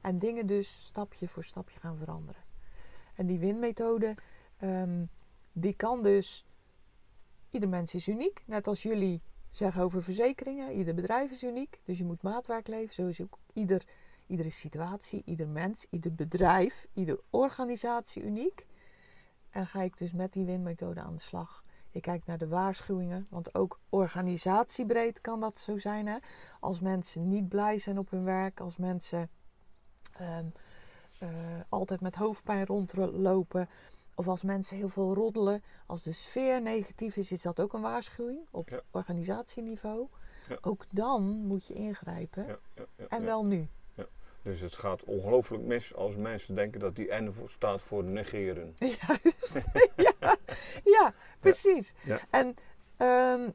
En 0.01 0.19
dingen 0.19 0.47
dus 0.47 0.85
stapje 0.85 1.29
voor 1.29 1.45
stapje 1.45 1.81
gaan 1.81 1.97
veranderen. 1.97 2.43
En 3.15 3.27
die 3.27 3.39
winmethode, 3.39 4.15
ehm, 4.59 5.05
die 5.53 5.75
kan 5.75 6.03
dus... 6.03 6.47
Ieder 7.51 7.69
mens 7.69 7.95
is 7.95 8.09
uniek. 8.09 8.43
Net 8.47 8.67
als 8.67 8.83
jullie 8.83 9.23
zeggen 9.51 9.83
over 9.83 10.03
verzekeringen. 10.03 10.73
Ieder 10.73 10.95
bedrijf 10.95 11.31
is 11.31 11.43
uniek. 11.43 11.81
Dus 11.85 11.99
je 11.99 12.05
moet 12.05 12.23
maatwerk 12.23 12.67
leven. 12.67 13.15
Zo 13.15 13.23
ook 13.25 13.39
ieder, 13.53 13.83
iedere 14.27 14.51
situatie, 14.51 15.23
ieder 15.25 15.49
mens, 15.49 15.87
ieder 15.91 16.15
bedrijf, 16.15 16.87
ieder 16.93 17.21
organisatie 17.31 18.23
uniek. 18.23 18.67
En 19.51 19.67
ga 19.67 19.83
ik 19.83 19.99
dus 19.99 20.13
met 20.13 20.33
die 20.33 20.45
winmethode 20.45 21.01
aan 21.01 21.15
de 21.15 21.21
slag. 21.21 21.65
Ik 21.91 22.03
kijk 22.03 22.27
naar 22.27 22.39
de 22.39 22.49
waarschuwingen, 22.49 23.27
want 23.31 23.55
ook 23.55 23.81
organisatiebreed 23.89 25.21
kan 25.21 25.41
dat 25.41 25.59
zo 25.59 25.79
zijn. 25.79 26.07
Hè? 26.07 26.17
Als 26.61 26.81
mensen 26.81 27.29
niet 27.29 27.49
blij 27.49 27.79
zijn 27.79 27.99
op 27.99 28.11
hun 28.11 28.25
werk, 28.25 28.61
als 28.61 28.77
mensen 28.77 29.31
ehm, 30.13 30.47
eh, 31.19 31.29
altijd 31.69 32.01
met 32.01 32.15
hoofdpijn 32.15 32.67
rondlopen, 32.67 33.69
of 34.15 34.29
als 34.29 34.43
mensen 34.43 34.77
heel 34.77 34.89
veel 34.89 35.15
roddelen, 35.15 35.63
als 35.87 36.03
de 36.03 36.13
sfeer 36.13 36.63
negatief 36.63 37.17
is, 37.17 37.33
is 37.33 37.43
dat 37.43 37.61
ook 37.61 37.73
een 37.73 37.81
waarschuwing 37.81 38.47
op 38.51 38.69
Ja. 38.69 38.81
organisatieniveau. 38.91 40.09
Ja. 40.49 40.59
Ook 40.61 40.85
dan 40.91 41.23
moet 41.47 41.67
je 41.67 41.75
ingrijpen. 41.75 42.47
Ja, 42.47 42.57
ja, 42.75 42.85
ja, 42.97 43.07
En 43.09 43.25
wel 43.25 43.45
nu. 43.45 43.69
Dus 44.43 44.61
het 44.61 44.75
gaat 44.75 45.05
ongelooflijk 45.05 45.63
mis 45.63 45.95
als 45.95 46.17
mensen 46.17 46.55
denken 46.55 46.81
dat 46.81 46.97
die 46.97 47.15
N 47.15 47.35
staat 47.47 47.81
voor 47.81 48.05
negeren. 48.05 48.75
Juist. 49.07 49.65
ja, 50.21 50.37
ja, 50.85 51.15
precies. 51.41 51.95
Ja. 52.05 52.21
En 52.31 52.55
ehm, 52.97 53.51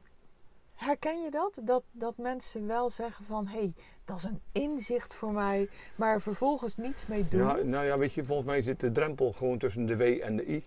herken 0.74 1.22
je 1.22 1.30
dat? 1.30 1.60
dat? 1.64 1.82
Dat 1.92 2.16
mensen 2.16 2.66
wel 2.66 2.90
zeggen 2.90 3.24
van... 3.24 3.46
hé, 3.46 3.58
hey, 3.58 3.74
dat 4.04 4.16
is 4.16 4.24
een 4.24 4.40
inzicht 4.52 5.14
voor 5.14 5.32
mij... 5.32 5.68
maar 5.96 6.20
vervolgens 6.20 6.76
niets 6.76 7.06
mee 7.06 7.28
doen. 7.28 7.40
Ja, 7.40 7.56
nou 7.56 7.84
ja, 7.84 7.98
weet 7.98 8.12
je, 8.12 8.24
volgens 8.24 8.48
mij 8.48 8.62
zit 8.62 8.80
de 8.80 8.92
drempel 8.92 9.32
gewoon 9.32 9.58
tussen 9.58 9.86
de 9.86 9.96
W 9.96 10.02
en 10.02 10.36
de 10.36 10.50
I. 10.50 10.62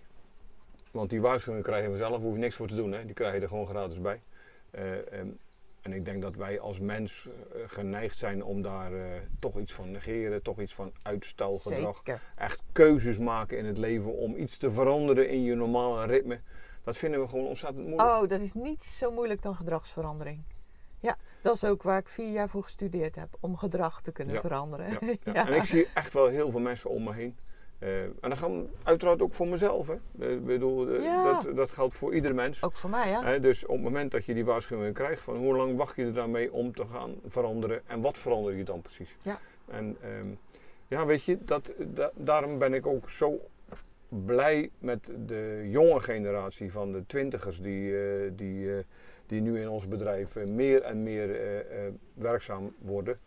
Want 0.90 1.10
die 1.10 1.20
waarschuwingen 1.20 1.64
krijgen 1.64 1.92
we 1.92 1.96
zelf, 1.96 2.22
hoef 2.22 2.32
je 2.32 2.38
niks 2.38 2.54
voor 2.54 2.68
te 2.68 2.74
doen. 2.74 2.92
Hè. 2.92 3.04
Die 3.04 3.14
krijg 3.14 3.34
je 3.34 3.40
er 3.40 3.48
gewoon 3.48 3.66
gratis 3.66 4.00
bij. 4.00 4.20
Eh, 4.70 5.12
en, 5.12 5.38
en 5.82 5.92
ik 5.92 6.04
denk 6.04 6.22
dat 6.22 6.36
wij 6.36 6.60
als 6.60 6.80
mens 6.80 7.28
eh, 7.52 7.60
geneigd 7.66 8.16
zijn 8.16 8.44
om 8.44 8.62
daar 8.62 8.92
eh, 8.92 9.20
toch 9.38 9.58
iets 9.58 9.72
van 9.72 9.90
negeren, 9.90 10.42
toch 10.42 10.60
iets 10.60 10.74
van 10.74 10.92
uitstelgedrag. 11.02 11.96
Zeker. 11.96 12.20
Echt 12.36 12.60
keuzes 12.72 13.18
maken 13.18 13.58
in 13.58 13.64
het 13.64 13.78
leven 13.78 14.12
om 14.16 14.36
iets 14.36 14.56
te 14.56 14.72
veranderen 14.72 15.28
in 15.28 15.42
je 15.42 15.54
normale 15.54 16.06
ritme. 16.06 16.40
Dat 16.84 16.96
vinden 16.96 17.20
we 17.20 17.28
gewoon 17.28 17.46
ontzettend 17.46 17.86
moeilijk. 17.86 18.10
Oh, 18.10 18.28
dat 18.28 18.40
is 18.40 18.52
niet 18.52 18.84
zo 18.84 19.10
moeilijk 19.10 19.42
dan 19.42 19.54
gedragsverandering. 19.54 20.42
Ja, 21.00 21.16
dat 21.42 21.54
is 21.54 21.64
ook 21.64 21.82
waar 21.82 21.98
ik 21.98 22.08
vier 22.08 22.32
jaar 22.32 22.48
voor 22.48 22.62
gestudeerd 22.62 23.14
heb. 23.14 23.28
Om 23.40 23.56
gedrag 23.56 24.00
te 24.00 24.12
kunnen 24.12 24.34
Ja, 24.34 24.40
veranderen. 24.40 25.18
Ja. 25.24 25.34
En 25.46 25.54
ik 25.54 25.64
zie 25.64 25.88
echt 25.94 26.12
wel 26.12 26.26
heel 26.26 26.50
veel 26.50 26.60
mensen 26.60 26.90
om 26.90 27.02
me 27.02 27.12
heen. 27.12 27.36
Eh, 27.82 28.02
en 28.02 28.14
dat 28.20 28.38
gaat 28.38 28.50
uiteraard 28.82 29.22
ook 29.22 29.32
voor 29.32 29.48
mezelf. 29.48 29.86
Hè. 29.86 30.26
Ik 30.32 30.44
bedoel, 30.46 30.88
eh, 30.88 31.02
Ja. 31.02 31.40
dat, 31.42 31.56
dat 31.56 31.70
geldt 31.70 31.94
voor 31.94 32.14
iedere 32.14 32.34
mens. 32.34 32.62
Ook 32.62 32.76
voor 32.76 32.90
mij, 32.90 33.08
ja. 33.08 33.24
Hè, 33.24 33.40
dus 33.40 33.64
op 33.66 33.74
het 33.74 33.82
moment 33.82 34.10
dat 34.10 34.24
je 34.24 34.34
die 34.34 34.44
waarschuwing 34.44 34.94
krijgt, 34.94 35.20
van 35.22 35.36
hoe 35.36 35.56
lang 35.56 35.76
wacht 35.76 35.96
je 35.96 36.04
er 36.04 36.14
dan 36.14 36.30
mee 36.30 36.52
om 36.52 36.74
te 36.74 36.86
gaan 36.86 37.14
veranderen 37.26 37.82
en 37.86 38.00
wat 38.00 38.18
verander 38.18 38.54
je 38.54 38.64
dan 38.64 38.80
precies? 38.80 39.16
Ja. 39.24 39.38
En 39.70 39.96
ehm, 40.02 40.26
ja, 40.88 41.06
weet 41.06 41.24
je, 41.24 41.38
dat, 41.44 41.72
da- 41.78 42.10
daarom 42.14 42.58
ben 42.58 42.74
ik 42.74 42.86
ook 42.86 43.10
zo 43.10 43.40
blij 44.08 44.70
met 44.78 45.12
de 45.26 45.66
jonge 45.70 46.00
generatie 46.00 46.72
van 46.72 46.92
de 46.92 47.06
twintigers 47.06 47.60
die, 47.60 47.96
eh, 48.02 48.30
die, 48.32 48.68
die 49.26 49.40
nu 49.40 49.60
in 49.60 49.68
ons 49.68 49.88
bedrijf 49.88 50.34
meer 50.46 50.82
en 50.82 51.02
meer 51.02 51.36
werkzaam 52.14 52.74
worden. 52.78 53.18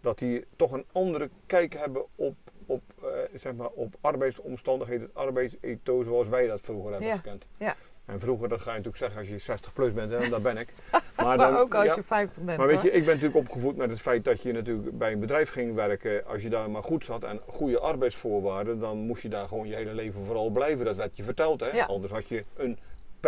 Dat 0.00 0.18
die 0.18 0.44
toch 0.56 0.72
een 0.72 0.84
andere 0.92 1.28
kijk 1.46 1.74
hebben 1.74 2.04
op, 2.14 2.34
op, 2.66 2.82
eh, 3.02 3.08
zeg 3.34 3.54
maar, 3.54 3.68
op 3.68 3.94
arbeidsomstandigheden, 4.00 5.06
het 5.06 5.14
arbeidsethos 5.14 6.04
zoals 6.06 6.28
wij 6.28 6.46
dat 6.46 6.60
vroeger 6.62 6.90
hebben 6.90 7.08
Ja, 7.08 7.16
gekend. 7.16 7.46
ja. 7.58 7.74
En 8.04 8.20
vroeger, 8.20 8.48
dat 8.48 8.58
ga 8.60 8.70
je 8.70 8.76
natuurlijk 8.76 8.96
zeggen 8.96 9.20
als 9.20 9.28
je 9.28 9.38
60 9.38 9.72
plus 9.72 9.92
bent, 9.92 10.12
en 10.12 10.30
dat 10.30 10.42
ben 10.42 10.56
ik. 10.56 10.68
Maar, 11.16 11.36
dan- 11.38 11.56
ook 11.56 11.74
als 11.74 11.84
ja, 11.86 11.94
je 11.94 12.02
50 12.02 12.42
bent. 12.42 12.58
maar 12.58 12.66
weet 12.66 12.76
hoor. 12.76 12.84
je, 12.84 12.90
ik 12.92 13.04
ben 13.04 13.14
natuurlijk 13.14 13.40
opgevoed 13.46 13.76
met 13.76 13.90
het 13.90 14.00
feit 14.00 14.24
dat 14.24 14.42
je 14.42 14.52
natuurlijk 14.52 14.98
bij 14.98 15.12
een 15.12 15.20
bedrijf 15.20 15.50
ging 15.50 15.74
werken. 15.74 16.26
Als 16.26 16.42
je 16.42 16.48
daar 16.50 16.70
maar 16.70 16.82
goed 16.82 17.04
zat 17.04 17.22
en 17.24 17.40
goede 17.46 17.78
arbeidsvoorwaarden, 17.80 18.78
dan 18.80 18.98
moest 18.98 19.22
je 19.22 19.28
daar 19.28 19.48
gewoon 19.48 19.68
je 19.68 19.74
hele 19.74 19.94
leven 19.94 20.24
vooral 20.24 20.50
blijven. 20.50 20.84
Dat 20.84 20.96
werd 20.96 21.16
je 21.16 21.22
verteld, 21.24 21.70
hè? 21.70 21.86
Anders 21.86 22.12
had 22.12 22.28
je 22.28 22.44
een 22.56 22.78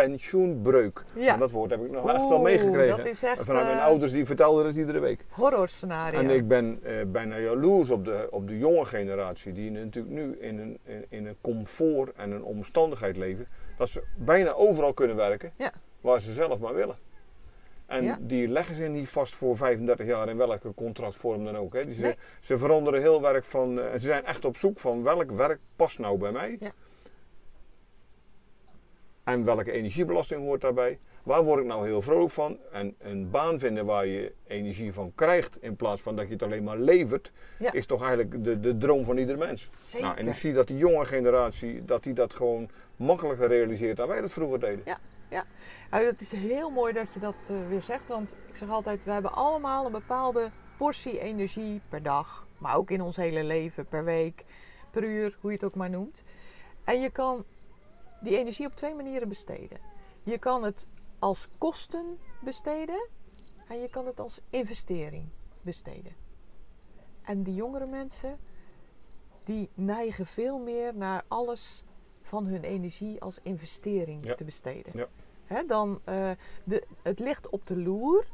pensioenbreuk. 0.05 1.03
Ja. 1.15 1.33
En 1.33 1.39
dat 1.39 1.51
woord 1.51 1.69
heb 1.69 1.83
ik 1.85 1.91
nog 1.91 2.09
echt 2.09 2.29
wel 2.29 2.41
meegekregen. 2.41 3.05
echt, 3.05 3.19
Vanuit 3.39 3.65
mijn 3.65 3.77
eh, 3.77 3.83
ouders 3.85 4.11
die 4.11 4.25
vertelden 4.25 4.65
het 4.65 4.75
iedere 4.75 4.99
week. 4.99 5.25
Horror 5.29 5.69
scenario. 5.69 6.19
En 6.19 6.29
ik 6.29 6.47
ben 6.47 6.79
eh, 6.83 6.93
bijna 7.07 7.37
jaloers 7.39 7.89
op 7.89 8.05
de, 8.05 8.27
op 8.31 8.47
de 8.47 8.57
jonge 8.57 8.85
generatie, 8.85 9.53
die 9.53 9.71
natuurlijk 9.71 10.15
nu 10.15 10.35
in 10.37 10.59
een, 10.59 10.77
in, 10.83 11.05
in 11.09 11.25
een 11.25 11.35
comfort 11.41 12.15
en 12.15 12.31
een 12.31 12.43
omstandigheid 12.43 13.17
leven, 13.17 13.47
dat 13.77 13.89
ze 13.89 14.03
bijna 14.17 14.51
overal 14.51 14.93
kunnen 14.93 15.15
werken 15.15 15.51
Ja. 15.57 15.71
waar 16.01 16.21
ze 16.21 16.33
zelf 16.33 16.59
maar 16.59 16.73
willen. 16.75 16.95
En 17.85 18.03
Ja. 18.03 18.17
die 18.21 18.47
leggen 18.47 18.75
zich 18.75 18.89
niet 18.89 19.09
vast 19.09 19.35
voor 19.35 19.57
35 19.57 20.05
jaar 20.05 20.29
in 20.29 20.37
welke 20.37 20.73
contractvorm 20.73 21.45
dan 21.45 21.57
ook. 21.57 21.73
Hè. 21.73 21.81
Die 21.81 21.93
ze, 21.93 22.01
Nee. 22.01 22.15
ze 22.41 22.57
veranderen 22.57 23.01
heel 23.01 23.21
werk 23.21 23.43
van, 23.45 23.79
eh, 23.79 23.91
ze 23.93 23.99
zijn 23.99 24.25
echt 24.25 24.45
op 24.45 24.57
zoek 24.57 24.79
van 24.79 25.03
welk 25.03 25.31
werk 25.31 25.59
past 25.75 25.99
nou 25.99 26.17
bij 26.17 26.31
mij. 26.31 26.57
Ja. 26.59 26.71
En 29.27 29.43
welke 29.45 29.71
energiebelasting 29.71 30.41
hoort 30.41 30.61
daarbij? 30.61 30.99
Waar 31.23 31.43
word 31.43 31.59
ik 31.59 31.65
nou 31.65 31.85
heel 31.87 32.01
vrolijk 32.01 32.31
van? 32.31 32.57
En 32.71 32.95
een 32.99 33.29
baan 33.29 33.59
vinden 33.59 33.85
waar 33.85 34.05
je 34.05 34.33
energie 34.47 34.93
van 34.93 35.11
krijgt, 35.15 35.57
in 35.61 35.75
plaats 35.75 36.01
van 36.01 36.15
dat 36.15 36.27
je 36.27 36.33
het 36.33 36.43
alleen 36.43 36.63
maar 36.63 36.77
levert, 36.77 37.31
Ja. 37.59 37.71
is 37.71 37.85
toch 37.85 38.01
eigenlijk 38.03 38.43
de, 38.43 38.59
de 38.59 38.77
droom 38.77 39.05
van 39.05 39.17
ieder 39.17 39.37
mens. 39.37 39.69
Zeker. 39.75 40.07
Nou, 40.07 40.19
en 40.19 40.27
ik 40.27 40.33
zie 40.35 40.53
dat 40.53 40.67
die 40.67 40.77
jonge 40.77 41.05
generatie, 41.05 41.85
dat 41.85 42.03
die 42.03 42.13
dat 42.13 42.33
gewoon 42.33 42.69
makkelijker 42.95 43.47
realiseert 43.47 43.97
dan 43.97 44.07
wij 44.07 44.21
dat 44.21 44.31
vroeger 44.31 44.59
deden. 44.59 44.81
Ja, 44.85 44.97
ja. 45.29 45.45
Nou, 45.91 46.05
het 46.05 46.21
is 46.21 46.31
heel 46.31 46.69
mooi 46.69 46.93
dat 46.93 47.13
je 47.13 47.19
dat 47.19 47.35
eh, 47.49 47.55
weer 47.69 47.81
zegt. 47.81 48.09
Want 48.09 48.35
ik 48.47 48.55
zeg 48.55 48.69
altijd, 48.69 49.03
we 49.03 49.11
hebben 49.11 49.33
allemaal 49.33 49.85
een 49.85 49.91
bepaalde 49.91 50.49
portie 50.77 51.19
energie 51.19 51.81
per 51.89 52.03
dag. 52.03 52.47
Maar 52.57 52.75
ook 52.75 52.91
in 52.91 53.01
ons 53.01 53.15
hele 53.15 53.43
leven, 53.43 53.85
per 53.85 54.03
week, 54.03 54.43
per 54.91 55.03
uur, 55.03 55.37
hoe 55.41 55.49
je 55.51 55.55
het 55.57 55.65
ook 55.65 55.75
maar 55.75 55.89
noemt. 55.89 56.23
En 56.83 57.01
je 57.01 57.09
kan 57.09 57.45
die 58.21 58.37
energie 58.37 58.65
op 58.65 58.75
twee 58.75 58.95
manieren 58.95 59.27
besteden. 59.29 59.77
Je 60.23 60.37
kan 60.37 60.63
het 60.63 60.87
als 61.19 61.47
kosten 61.57 62.19
besteden 62.43 63.07
en 63.67 63.77
je 63.81 63.89
kan 63.89 64.05
het 64.05 64.19
als 64.19 64.39
investering 64.49 65.29
besteden. 65.61 66.15
En 67.21 67.43
die 67.43 67.55
jongere 67.55 67.85
mensen, 67.85 68.39
die 69.45 69.69
neigen 69.73 70.25
veel 70.25 70.57
meer 70.59 70.95
naar 70.95 71.23
alles 71.27 71.83
van 72.21 72.45
hun 72.45 72.63
energie 72.63 73.21
als 73.21 73.39
investering 73.43 74.25
Ja. 74.25 74.35
te 74.35 74.43
besteden. 74.43 75.07
Ja. 75.47 75.63
Dan, 75.63 76.01
eh, 76.03 76.31
de, 76.63 76.83
het 77.01 77.19
ligt 77.19 77.49
op 77.49 77.65
de 77.67 77.77
loer 77.77 78.25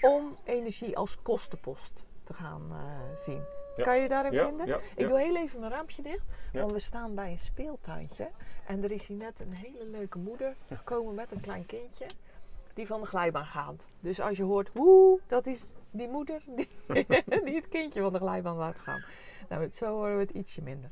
om 0.00 0.36
energie 0.44 0.96
als 0.96 1.22
kostenpost 1.22 2.04
te 2.22 2.34
gaan 2.34 2.66
eh, 2.70 3.16
zien. 3.16 3.42
Ja. 3.80 3.86
Kan 3.86 4.00
je 4.00 4.08
daarin 4.08 4.32
Ja, 4.32 4.46
vinden? 4.46 4.66
ja, 4.66 4.78
Ik 4.96 5.08
doe 5.08 5.18
heel 5.20 5.36
even 5.36 5.60
mijn 5.60 5.72
raampje 5.72 6.02
dicht. 6.02 6.24
Want 6.52 6.72
we 6.72 6.78
staan 6.78 7.14
bij 7.14 7.30
een 7.30 7.38
speeltuintje. 7.38 8.28
En 8.66 8.84
er 8.84 8.90
is 8.92 9.06
hier 9.06 9.16
net 9.16 9.40
een 9.40 9.52
hele 9.52 9.84
leuke 9.86 10.18
moeder 10.18 10.56
gekomen 10.70 11.14
met 11.14 11.32
een 11.32 11.40
klein 11.40 11.66
kindje. 11.66 12.06
Die 12.74 12.86
van 12.86 13.00
de 13.00 13.06
glijbaan 13.06 13.44
gaat. 13.44 13.86
Dus 14.00 14.20
als 14.20 14.36
je 14.36 14.42
hoort, 14.42 14.70
woe, 14.72 15.20
dat 15.26 15.46
is 15.46 15.72
die 15.90 16.08
moeder 16.08 16.42
die, 16.46 16.68
die 17.44 17.54
het 17.54 17.68
kindje 17.68 18.00
van 18.00 18.12
de 18.12 18.18
glijbaan 18.18 18.56
laat 18.56 18.76
gaan. 18.78 19.04
Nou, 19.48 19.70
zo 19.70 19.86
horen 19.86 20.14
we 20.14 20.20
het 20.22 20.30
ietsje 20.30 20.62
minder. 20.62 20.90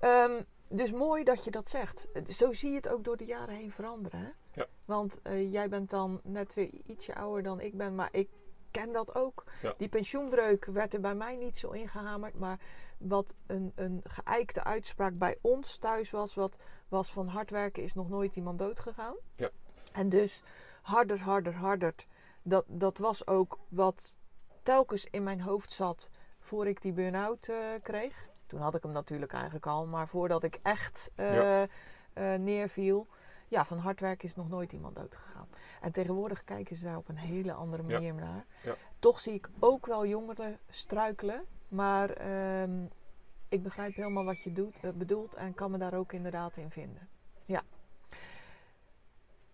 Ehm, 0.00 0.42
dus 0.68 0.92
mooi 0.92 1.24
dat 1.24 1.44
je 1.44 1.50
dat 1.50 1.68
zegt. 1.68 2.08
Zo 2.28 2.52
zie 2.52 2.70
je 2.70 2.76
het 2.76 2.88
ook 2.88 3.04
door 3.04 3.16
de 3.16 3.24
jaren 3.24 3.54
heen 3.54 3.72
veranderen. 3.72 4.20
Hè? 4.20 4.28
Ja. 4.60 4.66
Want 4.86 5.20
eh, 5.22 5.52
jij 5.52 5.68
bent 5.68 5.90
dan 5.90 6.20
net 6.22 6.54
weer 6.54 6.70
ietsje 6.86 7.14
ouder 7.14 7.42
dan 7.42 7.60
ik 7.60 7.76
ben, 7.76 7.94
maar 7.94 8.08
ik 8.12 8.28
ken 8.76 8.92
dat 8.92 9.14
ook. 9.14 9.44
Ja. 9.62 9.74
Die 9.78 9.88
pensioenbreuk 9.88 10.64
werd 10.64 10.94
er 10.94 11.00
bij 11.00 11.14
mij 11.14 11.36
niet 11.36 11.56
zo 11.56 11.70
ingehamerd, 11.70 12.38
maar 12.38 12.60
wat 12.98 13.34
een, 13.46 13.72
een 13.74 14.00
geëikte 14.04 14.64
uitspraak 14.64 15.18
bij 15.18 15.38
ons 15.40 15.76
thuis 15.76 16.10
was, 16.10 16.34
wat, 16.34 16.56
was 16.88 17.12
van 17.12 17.28
hard 17.28 17.50
werken 17.50 17.82
is 17.82 17.94
nog 17.94 18.08
nooit 18.08 18.36
iemand 18.36 18.58
dood 18.58 18.80
gegaan. 18.80 19.14
Ja. 19.36 19.50
En 19.92 20.08
dus 20.08 20.42
harder, 20.82 21.20
harder, 21.20 21.54
harder. 21.54 21.94
Dat, 22.42 22.64
dat 22.68 22.98
was 22.98 23.26
ook 23.26 23.58
wat 23.68 24.16
telkens 24.62 25.06
in 25.10 25.22
mijn 25.22 25.40
hoofd 25.40 25.72
zat 25.72 26.10
voor 26.40 26.66
ik 26.66 26.82
die 26.82 26.92
burn-out 26.92 27.48
eh, 27.48 27.56
kreeg. 27.82 28.28
Toen 28.46 28.60
had 28.60 28.74
ik 28.74 28.82
hem 28.82 28.92
natuurlijk 28.92 29.32
eigenlijk 29.32 29.66
al, 29.66 29.86
maar 29.86 30.08
voordat 30.08 30.42
ik 30.42 30.58
echt 30.62 31.10
eh, 31.14 31.34
Ja. 31.34 31.66
eh, 32.12 32.34
neerviel. 32.34 33.06
Ja, 33.48 33.64
van 33.64 33.78
hard 33.78 34.00
werken 34.00 34.28
is 34.28 34.34
nog 34.34 34.48
nooit 34.48 34.72
iemand 34.72 34.96
dood 34.96 35.16
gegaan. 35.16 35.48
En 35.80 35.92
tegenwoordig 35.92 36.44
kijken 36.44 36.76
ze 36.76 36.84
daar 36.84 36.96
op 36.96 37.08
een 37.08 37.16
hele 37.16 37.52
andere 37.52 37.82
Ja. 37.86 37.88
manier 37.92 38.14
naar. 38.14 38.46
Ja. 38.62 38.74
Toch 38.98 39.20
zie 39.20 39.32
ik 39.34 39.48
ook 39.58 39.86
wel 39.86 40.06
jongeren 40.06 40.58
struikelen. 40.68 41.44
Maar 41.68 42.10
ehm, 42.10 42.84
ik 43.48 43.62
begrijp 43.62 43.94
helemaal 43.94 44.24
wat 44.24 44.42
je 44.42 44.52
doet, 44.52 44.74
eh, 44.80 44.90
bedoelt 44.90 45.34
en 45.34 45.54
kan 45.54 45.70
me 45.70 45.78
daar 45.78 45.94
ook 45.94 46.12
inderdaad 46.12 46.56
in 46.56 46.70
vinden. 46.70 47.08
Ja. 47.44 47.62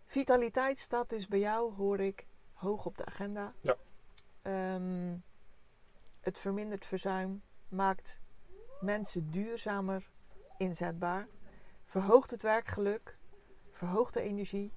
Vitaliteit 0.06 0.78
staat 0.78 1.08
dus 1.08 1.28
bij 1.28 1.38
jou, 1.38 1.74
hoor 1.74 2.00
ik, 2.00 2.26
hoog 2.52 2.86
op 2.86 2.96
de 2.98 3.04
agenda. 3.04 3.52
Ja. 3.60 3.76
Ehm, 4.42 5.16
het 6.20 6.38
vermindert 6.38 6.86
verzuim, 6.86 7.40
maakt 7.68 8.20
mensen 8.80 9.30
duurzamer 9.30 10.10
inzetbaar, 10.56 11.28
verhoogt 11.86 12.30
het 12.30 12.42
werkgeluk, 12.42 13.18
verhoogt 13.72 14.14
de 14.14 14.20
energie 14.20 14.72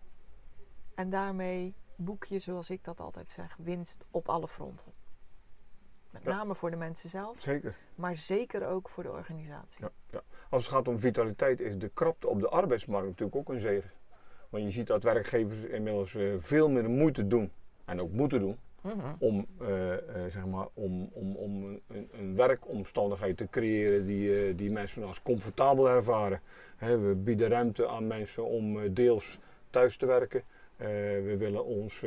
en 0.95 1.10
daarmee 1.10 1.75
boek 1.95 2.23
je, 2.23 2.39
zoals 2.39 2.69
ik 2.69 2.84
dat 2.84 2.99
altijd 3.01 3.31
zeg, 3.31 3.55
winst 3.60 4.05
op 4.12 4.29
alle 4.29 4.47
fronten. 4.47 4.93
Met 6.10 6.23
Ja. 6.23 6.29
name 6.29 6.55
voor 6.55 6.69
de 6.71 6.75
mensen 6.77 7.10
zelf, 7.10 7.41
Zeker. 7.41 7.75
maar 7.95 8.15
zeker 8.15 8.67
ook 8.67 8.89
voor 8.89 9.03
de 9.03 9.12
organisatie. 9.12 9.84
Ja, 9.84 9.89
ja. 10.10 10.21
Als 10.49 10.65
het 10.65 10.73
gaat 10.73 10.88
om 10.88 10.99
vitaliteit 10.99 11.60
is 11.60 11.77
de 11.77 11.89
krapte 11.89 12.27
op 12.27 12.39
de 12.39 12.49
arbeidsmarkt 12.49 13.08
natuurlijk 13.08 13.36
ook 13.38 13.49
een 13.49 13.60
zegen. 13.60 13.91
Want 14.49 14.63
je 14.63 14.69
ziet 14.69 14.88
dat 14.88 15.03
werkgevers 15.03 15.60
inmiddels 15.63 16.15
eh, 16.15 16.34
veel 16.39 16.69
meer 16.69 16.89
moeite 16.89 17.27
doen 17.27 17.51
en 17.86 18.01
ook 18.01 18.12
moeten 18.12 18.39
doen 18.39 18.60
Mhm. 18.86 19.13
om, 19.19 19.45
eh, 19.62 19.93
eh, 19.93 20.00
zeg 20.30 20.45
maar, 20.45 20.67
om, 20.74 21.10
om, 21.13 21.36
om 21.36 21.63
een, 21.88 22.10
een- 22.12 22.36
werkomstandigheid 22.36 23.38
te 23.38 23.48
creëren 23.50 24.06
die, 24.06 24.45
eh, 24.48 24.58
die 24.58 24.71
mensen 24.71 25.04
als 25.04 25.21
comfortabel 25.21 25.89
ervaren. 25.89 26.39
We 26.80 27.13
bieden 27.24 27.50
ruimte 27.50 27.88
aan 27.88 28.08
mensen 28.08 28.45
om 28.45 28.93
deels 28.93 29.39
thuis 29.69 29.98
te 29.98 30.06
werken. 30.06 30.43
We 30.78 31.36
willen 31.38 31.65
ons, 31.65 32.00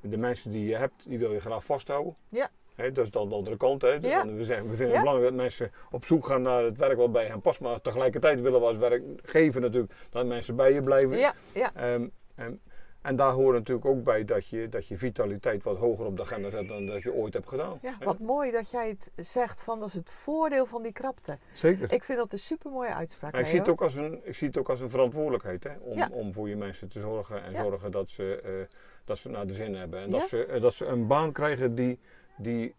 de 0.00 0.16
mensen 0.16 0.50
die 0.50 0.68
je 0.68 0.76
hebt, 0.76 0.94
die 1.08 1.18
wil 1.18 1.32
je 1.32 1.40
graag 1.40 1.64
vasthouden. 1.64 2.14
Ja. 2.28 2.48
Hè, 2.74 2.92
dat 2.92 3.04
is 3.04 3.10
dan 3.10 3.28
de 3.28 3.34
andere 3.34 3.56
kant. 3.56 3.82
Hè. 3.82 3.88
Ja. 3.88 4.26
We, 4.26 4.44
zeggen, 4.44 4.68
we 4.68 4.76
vinden 4.76 4.86
Ja. 4.86 4.92
het 4.92 5.00
belangrijk 5.00 5.30
dat 5.30 5.40
mensen 5.40 5.70
op 5.90 6.04
zoek 6.04 6.26
gaan 6.26 6.42
naar 6.42 6.64
het 6.64 6.76
werk 6.76 6.96
wat 6.96 7.12
bij 7.12 7.26
hen 7.26 7.40
past. 7.40 7.60
Maar 7.60 7.80
tegelijkertijd 7.80 8.40
willen 8.40 8.60
we 8.60 8.66
als 8.66 8.78
werkgever 8.78 9.60
natuurlijk 9.60 9.92
dat 10.10 10.26
mensen 10.26 10.56
bij 10.56 10.72
je 10.72 10.82
blijven. 10.82 11.18
Ja, 11.18 11.34
ja, 11.54 11.74
Ehm, 11.74 12.06
ehm, 12.36 12.52
en 13.08 13.16
daar 13.16 13.32
hoort 13.32 13.56
natuurlijk 13.56 13.86
ook 13.86 14.04
bij 14.04 14.24
dat 14.24 14.46
je, 14.46 14.68
dat 14.68 14.86
je 14.86 14.96
vitaliteit 14.96 15.62
wat 15.62 15.76
hoger 15.76 16.04
op 16.06 16.16
de 16.16 16.22
agenda 16.22 16.50
zet 16.50 16.68
dan 16.68 16.86
dat 16.86 17.02
je 17.02 17.12
ooit 17.12 17.32
hebt 17.32 17.48
gedaan. 17.48 17.78
ja. 17.82 17.96
Wat 18.00 18.18
mooi 18.18 18.50
dat 18.50 18.70
jij 18.70 18.88
het 18.88 19.12
zegt 19.16 19.62
van 19.62 19.78
dat 19.78 19.88
is 19.88 19.94
het 19.94 20.10
voordeel 20.10 20.66
van 20.66 20.82
die 20.82 20.92
krapte. 20.92 21.38
Zeker. 21.52 21.92
Ik 21.92 22.04
vind 22.04 22.18
dat 22.18 22.32
een 22.32 22.38
supermooie 22.38 22.94
uitspraak. 22.94 23.36
Ik, 23.36 23.46
zie 23.46 23.58
het 23.58 23.68
ook 23.68 23.82
als 23.82 23.94
een, 23.94 24.20
ik 24.24 24.34
zie 24.34 24.46
het 24.48 24.56
ook 24.58 24.68
als 24.68 24.80
een 24.80 24.90
verantwoordelijkheid 24.90 25.64
hè? 25.64 25.70
Om, 25.80 25.96
Ja. 25.96 26.08
om 26.12 26.32
voor 26.32 26.48
je 26.48 26.56
mensen 26.56 26.88
te 26.88 27.00
zorgen 27.00 27.42
en 27.42 27.54
zorgen 27.54 27.90
dat 27.90 28.10
ze, 28.10 28.40
eh, 28.40 28.76
dat 29.04 29.18
ze 29.18 29.28
naar 29.28 29.46
de 29.46 29.52
zin 29.52 29.74
hebben. 29.74 30.00
En 30.00 30.10
dat, 30.10 30.28
ze, 30.28 30.44
eh, 30.46 30.60
dat 30.60 30.74
ze 30.74 30.86
een 30.86 31.06
baan 31.06 31.32
krijgen 31.32 31.74
die, 31.74 31.98
die, 32.36 32.74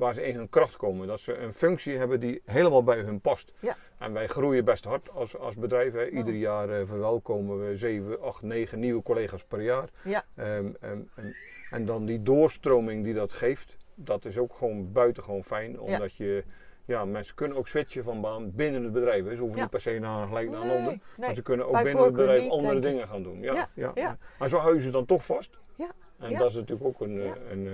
waar 0.00 0.14
ze 0.14 0.26
in 0.26 0.34
hun 0.36 0.48
kracht 0.48 0.76
komen. 0.76 1.06
Dat 1.06 1.20
ze 1.20 1.36
een 1.36 1.52
functie 1.52 1.96
hebben 1.96 2.20
die 2.20 2.42
helemaal 2.44 2.82
bij 2.84 2.98
hun 3.00 3.20
past. 3.20 3.52
Ja. 3.58 3.76
En 3.98 4.12
wij 4.12 4.26
groeien 4.26 4.64
best 4.64 4.84
hard 4.84 5.10
als, 5.10 5.36
als 5.38 5.56
bedrijf. 5.56 5.92
Hè? 5.92 6.08
Ieder 6.08 6.34
Oh. 6.34 6.40
jaar 6.40 6.68
eh, 6.70 6.86
verwelkomen 6.86 7.68
we 7.68 7.76
7, 7.76 8.22
8, 8.22 8.42
9 8.42 8.78
nieuwe 8.78 9.02
collega's 9.02 9.44
per 9.44 9.60
jaar. 9.62 9.88
Ja. 10.04 10.24
Ehm, 10.34 10.66
ehm, 10.80 11.00
en, 11.14 11.36
en 11.70 11.84
dan 11.84 12.04
die 12.06 12.22
doorstroming 12.22 13.04
die 13.04 13.14
dat 13.14 13.32
geeft, 13.32 13.76
dat 13.94 14.24
is 14.24 14.38
ook 14.38 14.54
gewoon 14.54 14.92
buitengewoon 14.92 15.44
fijn. 15.44 15.80
Omdat 15.80 16.14
je, 16.14 16.44
ja, 16.84 17.04
mensen 17.04 17.34
kunnen 17.34 17.56
ook 17.56 17.68
switchen 17.68 18.04
van 18.04 18.20
baan 18.20 18.50
binnen 18.54 18.82
het 18.82 18.92
bedrijf. 18.92 19.24
Ze 19.24 19.36
hoeven 19.40 19.56
Ja. 19.56 19.62
niet 19.62 19.70
per 19.70 19.80
se 19.80 19.98
naar, 19.98 20.26
gelijk 20.26 20.50
naar 20.50 20.60
Nee, 20.60 20.68
Londen. 20.74 21.00
nee. 21.16 21.26
Maar 21.26 21.34
ze 21.34 21.42
kunnen 21.42 21.66
ook 21.66 21.72
Bij 21.72 21.82
binnen 21.82 22.04
het 22.04 22.12
bedrijf 22.12 22.42
niet, 22.42 22.50
andere 22.50 22.78
dingen 22.78 23.08
gaan 23.08 23.22
doen. 23.22 23.40
Ja, 23.40 23.68
Ja. 23.74 24.18
Maar 24.38 24.48
zo 24.48 24.56
hou 24.58 24.74
je 24.74 24.80
ze 24.80 24.90
dan 24.90 25.06
toch 25.06 25.24
vast. 25.24 25.58
Ja, 25.76 25.90
En 26.18 26.38
dat 26.38 26.48
is 26.48 26.54
natuurlijk 26.54 26.86
ook 26.86 27.00
een, 27.00 27.18
eh, 27.18 27.24
Ja. 27.26 27.34
een, 27.50 27.66
eh, 27.66 27.72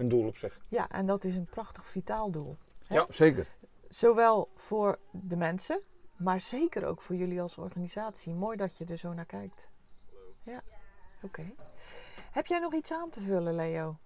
een 0.00 0.08
doel 0.08 0.26
op 0.26 0.36
zich. 0.36 0.60
Ja, 0.68 0.88
en 0.88 1.06
dat 1.06 1.24
is 1.24 1.36
een 1.36 1.46
prachtig 1.50 1.86
vitaal 1.86 2.30
doel. 2.30 2.56
Hè? 2.86 2.94
Ja, 2.94 3.06
zeker. 3.08 3.46
Zowel 3.88 4.48
voor 4.54 4.98
de 5.10 5.36
mensen, 5.36 5.80
Maar 6.16 6.40
zeker 6.40 6.86
ook 6.86 7.02
voor 7.02 7.16
jullie 7.16 7.40
als 7.40 7.56
organisatie. 7.58 8.34
Mooi 8.34 8.56
dat 8.56 8.76
je 8.76 8.84
er 8.84 8.96
zo 8.96 9.12
naar 9.12 9.26
kijkt. 9.26 9.68
Ja, 10.42 10.62
oké. 11.22 11.52
Heb 12.30 12.46
jij 12.46 12.58
nog 12.58 12.74
iets 12.74 12.92
aan 12.92 13.10
te 13.10 13.20
vullen, 13.20 13.54
Leo? 13.54 13.96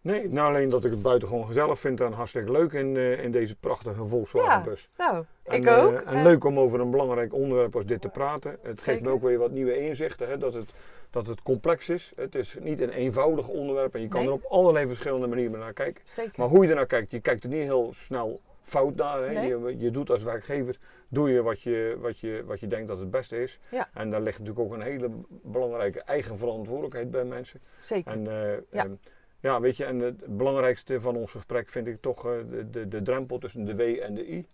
Nee, 0.00 0.28
nou 0.28 0.48
alleen 0.48 0.68
dat 0.68 0.84
ik 0.84 0.90
het 0.90 1.02
buitengewoon 1.02 1.46
gezellig 1.46 1.78
vind 1.78 2.00
en 2.00 2.12
hartstikke 2.12 2.50
leuk 2.50 2.72
in, 2.72 2.94
uh, 2.94 3.24
in 3.24 3.30
deze 3.30 3.56
prachtige 3.56 4.06
Volkswagen 4.06 4.62
bus. 4.62 4.88
Ja, 4.96 5.10
nou, 5.10 5.24
en, 5.42 5.62
ik 5.62 5.68
ook. 5.68 5.92
Uh, 5.92 6.12
en 6.12 6.22
leuk 6.22 6.44
om 6.44 6.58
over 6.58 6.80
een 6.80 6.90
belangrijk 6.90 7.32
onderwerp 7.32 7.76
als 7.76 7.86
dit 7.86 8.00
te 8.00 8.08
praten. 8.08 8.58
Het 8.62 8.82
geeft 8.82 9.02
me 9.02 9.10
ook 9.10 9.22
weer 9.22 9.38
wat 9.38 9.50
nieuwe 9.50 9.78
inzichten, 9.78 10.28
hè, 10.28 10.38
dat, 10.38 10.54
het, 10.54 10.72
dat 11.10 11.26
het 11.26 11.42
complex 11.42 11.88
is. 11.88 12.10
Het 12.14 12.34
is 12.34 12.56
niet 12.60 12.80
een 12.80 12.90
eenvoudig 12.90 13.48
onderwerp 13.48 13.94
en 13.94 14.00
je 14.00 14.08
kan 14.08 14.20
Nee. 14.20 14.28
er 14.28 14.34
op 14.34 14.44
allerlei 14.44 14.86
verschillende 14.86 15.26
manieren 15.26 15.58
naar 15.58 15.72
kijken. 15.72 16.02
Zeker. 16.06 16.32
Maar 16.36 16.48
hoe 16.48 16.64
je 16.64 16.70
ernaar 16.70 16.86
kijkt, 16.86 17.10
je 17.10 17.20
kijkt 17.20 17.42
er 17.44 17.48
niet 17.50 17.62
heel 17.62 17.92
snel 17.92 18.40
fout 18.62 18.94
naar. 18.94 19.22
Hè. 19.22 19.32
Nee. 19.32 19.48
Je, 19.48 19.78
je 19.78 19.90
doet 19.90 20.10
als 20.10 20.22
werkgever, 20.22 20.76
doe 21.08 21.30
je 21.30 21.42
wat 21.42 21.60
je, 21.60 21.96
wat, 22.00 22.18
je 22.18 22.42
wat 22.46 22.60
je 22.60 22.66
denkt 22.66 22.88
dat 22.88 22.98
het 22.98 23.10
beste 23.10 23.42
is. 23.42 23.58
Ja. 23.70 23.88
En 23.94 24.10
daar 24.10 24.20
ligt 24.20 24.38
natuurlijk 24.38 24.66
ook 24.66 24.72
een 24.74 24.82
hele 24.86 25.10
belangrijke 25.28 26.02
eigen 26.02 26.38
verantwoordelijkheid 26.38 27.10
bij 27.10 27.24
mensen. 27.24 27.60
Zeker. 27.78 28.12
En 28.12 28.26
eh, 28.26 28.52
Ja. 28.70 28.84
ehm, 28.84 28.92
ja, 29.40 29.60
weet 29.60 29.76
je, 29.76 29.84
en 29.84 29.98
het 29.98 30.36
belangrijkste 30.36 31.00
van 31.00 31.16
ons 31.16 31.30
gesprek 31.30 31.68
vind 31.68 31.86
ik 31.86 32.00
toch 32.00 32.26
eh, 32.26 32.32
de, 32.50 32.70
de, 32.70 32.88
de 32.88 33.02
drempel 33.02 33.38
tussen 33.38 33.64
de 33.64 33.74
W 33.76 33.80
en 33.80 34.14
de 34.14 34.32
I. 34.32 34.46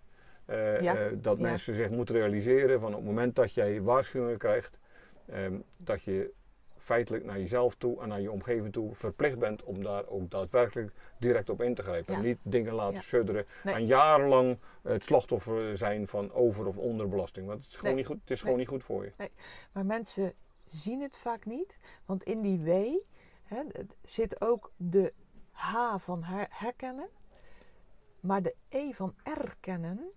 Eh, 0.47 0.81
Ja, 0.81 0.97
dat 1.15 1.39
mensen 1.39 1.75
zich 1.75 1.91
moeten 1.91 2.15
realiseren 2.15 2.81
van 2.81 2.89
op 2.91 2.97
het 2.97 3.05
moment 3.05 3.37
dat 3.37 3.53
jij 3.55 3.83
waarschuwingen 3.83 4.39
krijgt, 4.39 4.79
ehm, 5.27 5.55
dat 5.77 6.03
je 6.03 6.31
feitelijk 6.85 7.25
naar 7.25 7.39
jezelf 7.39 7.75
toe 7.75 8.01
en 8.03 8.09
naar 8.09 8.21
je 8.21 8.31
omgeving 8.31 8.73
toe 8.73 8.95
verplicht 8.95 9.39
bent 9.39 9.63
om 9.63 9.83
daar 9.83 10.07
ook 10.07 10.31
daadwerkelijk 10.31 10.93
direct 11.19 11.51
op 11.51 11.63
in 11.63 11.75
te 11.75 11.83
grijpen. 11.83 12.13
Ja. 12.13 12.19
En 12.19 12.25
niet 12.25 12.39
dingen 12.43 12.73
laten 12.75 12.95
Ja. 12.95 13.01
sudderen 13.01 13.47
Nee. 13.65 13.75
en 13.75 13.87
jarenlang 13.87 14.59
het 14.83 15.05
slachtoffer 15.05 15.77
zijn 15.77 16.07
van 16.09 16.33
over- 16.33 16.67
of 16.67 16.79
onderbelasting. 16.79 17.47
Want 17.47 17.59
het 17.63 17.69
is 17.69 17.77
gewoon, 17.77 17.95
Nee. 17.95 18.03
niet, 18.03 18.11
goed, 18.13 18.21
het 18.21 18.31
is 18.31 18.37
Nee. 18.37 18.45
gewoon 18.45 18.59
niet 18.59 18.69
goed 18.69 18.85
voor 18.85 19.05
je. 19.05 19.31
Maar 19.73 19.87
mensen 19.87 20.33
zien 20.65 21.01
het 21.01 21.17
vaak 21.17 21.45
niet. 21.45 21.79
Want 22.05 22.23
in 22.25 22.41
die 22.41 22.59
W 22.61 22.69
hè, 23.45 23.63
zit 24.03 24.41
ook 24.41 24.73
de 24.77 25.13
H 25.51 25.97
van 25.99 26.23
her- 26.23 26.47
herkennen. 26.51 27.09
Maar 28.21 28.43
de 28.43 28.55
E 28.69 28.93
van 28.93 29.15
erkennen, 29.23 30.11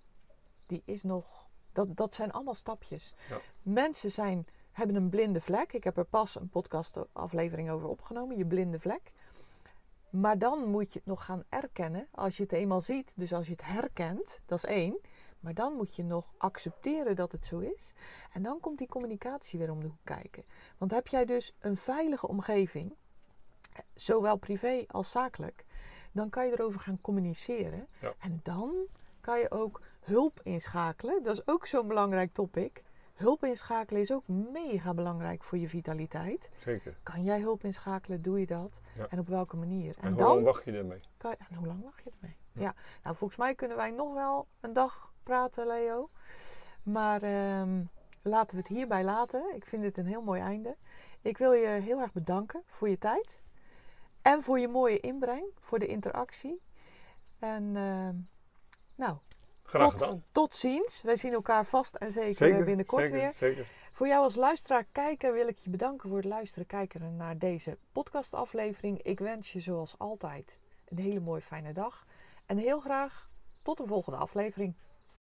die 0.65 0.81
is 0.85 1.03
nog. 1.03 1.45
Dat, 1.71 1.95
dat 1.97 2.13
zijn 2.13 2.31
allemaal 2.31 2.53
stapjes. 2.53 3.13
Ja. 3.29 3.37
Mensen 3.61 4.11
zijn, 4.11 4.45
hebben 4.77 4.95
een 4.95 5.09
blinde 5.09 5.41
vlek. 5.41 5.73
Ik 5.73 5.83
heb 5.83 5.97
er 5.97 6.05
pas 6.05 6.35
een 6.35 6.49
podcastaflevering 6.49 7.69
over 7.69 7.87
opgenomen, 7.87 8.37
je 8.37 8.45
blinde 8.45 8.79
vlek. 8.79 9.11
Maar 10.09 10.37
dan 10.37 10.69
moet 10.69 10.93
je 10.93 10.99
het 10.99 11.07
nog 11.07 11.25
gaan 11.25 11.43
erkennen 11.49 12.07
als 12.11 12.37
je 12.37 12.43
het 12.43 12.51
eenmaal 12.51 12.81
ziet. 12.81 13.13
Dus 13.15 13.33
als 13.33 13.45
je 13.45 13.51
het 13.51 13.65
herkent, 13.65 14.41
dat 14.45 14.57
is 14.57 14.65
één. 14.65 14.99
Maar 15.39 15.53
dan 15.53 15.73
moet 15.73 15.95
je 15.95 16.03
nog 16.03 16.33
accepteren 16.37 17.15
dat 17.15 17.31
het 17.31 17.45
zo 17.45 17.59
is. 17.59 17.93
En 18.33 18.43
dan 18.43 18.59
komt 18.59 18.77
die 18.77 18.87
communicatie 18.87 19.59
weer 19.59 19.71
om 19.71 19.79
de 19.79 19.87
hoek 19.87 20.03
kijken. 20.03 20.43
Want 20.77 20.91
heb 20.91 21.07
jij 21.07 21.25
dus 21.25 21.53
een 21.59 21.75
veilige 21.75 22.27
omgeving, 22.27 22.95
zowel 23.93 24.37
privé 24.37 24.83
als 24.87 25.11
zakelijk, 25.11 25.65
dan 26.11 26.29
kan 26.29 26.45
je 26.45 26.51
erover 26.51 26.79
gaan 26.79 27.01
communiceren. 27.01 27.87
Ja. 28.01 28.13
En 28.19 28.39
dan 28.43 28.87
kan 29.21 29.39
je 29.39 29.51
ook 29.51 29.81
hulp 29.99 30.39
inschakelen. 30.43 31.23
Dat 31.23 31.37
is 31.37 31.47
ook 31.47 31.65
zo'n 31.65 31.87
belangrijk 31.87 32.33
topic. 32.33 32.83
Hulp 33.17 33.43
inschakelen 33.43 34.01
is 34.01 34.11
ook 34.11 34.27
mega 34.27 34.93
belangrijk 34.93 35.43
voor 35.43 35.57
je 35.57 35.69
vitaliteit. 35.69 36.49
Zeker. 36.63 36.97
Kan 37.03 37.23
jij 37.23 37.39
hulp 37.39 37.63
inschakelen? 37.63 38.21
Doe 38.21 38.39
je 38.39 38.45
dat? 38.45 38.79
Ja. 38.97 39.07
En 39.09 39.19
op 39.19 39.27
welke 39.27 39.55
manier? 39.55 39.95
En, 39.97 40.03
En, 40.03 40.09
hoe 40.09 40.17
dan 40.17 40.27
lang 40.27 40.43
wacht 40.43 40.63
je 40.63 40.71
ermee? 40.71 41.01
kan 41.17 41.31
je, 41.31 41.37
en 41.49 41.55
hoe 41.55 41.67
lang 41.67 41.83
wacht 41.83 42.03
je 42.03 42.11
ermee? 42.19 42.35
Ja. 42.51 42.61
Ja. 42.61 42.75
nou 43.03 43.15
volgens 43.15 43.39
mij 43.39 43.55
kunnen 43.55 43.77
wij 43.77 43.91
nog 43.91 44.13
wel 44.13 44.47
een 44.59 44.73
dag 44.73 45.13
praten, 45.23 45.67
Leo. 45.67 46.09
Maar 46.83 47.21
ehm, 47.21 47.83
laten 48.21 48.55
we 48.55 48.61
het 48.61 48.71
hierbij 48.71 49.03
laten. 49.03 49.55
Ik 49.55 49.65
vind 49.65 49.81
dit 49.81 49.97
een 49.97 50.05
heel 50.07 50.21
mooi 50.21 50.41
einde. 50.41 50.75
Ik 51.21 51.37
wil 51.37 51.53
je 51.53 51.67
heel 51.67 51.99
erg 51.99 52.13
bedanken 52.13 52.61
voor 52.65 52.89
je 52.89 52.97
tijd. 52.97 53.41
En 54.21 54.41
voor 54.41 54.59
je 54.59 54.67
mooie 54.67 54.99
inbreng, 54.99 55.45
voor 55.59 55.79
de 55.79 55.87
interactie. 55.87 56.61
En 57.39 57.75
ehm, 57.75 58.15
nou, 58.95 59.17
Graag 59.67 59.89
tot, 59.91 60.01
gedaan. 60.01 60.23
tot 60.31 60.55
ziens. 60.55 61.01
Wij 61.01 61.15
zien 61.15 61.33
elkaar 61.33 61.65
vast 61.65 61.95
en 61.95 62.11
zeker, 62.11 62.35
Zeker, 62.35 62.63
binnenkort 62.63 63.03
zeker, 63.03 63.19
weer. 63.19 63.33
Zeker. 63.33 63.67
Voor 63.91 64.07
jou 64.07 64.23
als 64.23 64.35
luisteraar, 64.35 64.85
kijker 64.91 65.33
wil 65.33 65.47
ik 65.47 65.57
je 65.57 65.69
bedanken 65.69 66.09
voor 66.09 66.17
het 66.17 66.27
luisteren, 66.27 66.67
kijken 66.67 67.15
naar 67.15 67.37
deze 67.37 67.77
podcastaflevering. 67.91 69.01
Ik 69.01 69.19
wens 69.19 69.53
je 69.53 69.59
zoals 69.59 69.95
altijd 69.97 70.59
een 70.89 70.97
hele 70.97 71.19
mooie 71.19 71.41
fijne 71.41 71.73
dag. 71.73 72.05
En 72.45 72.57
heel 72.57 72.79
graag 72.79 73.29
tot 73.61 73.77
de 73.77 73.85
volgende 73.85 74.17
aflevering. 74.17 74.75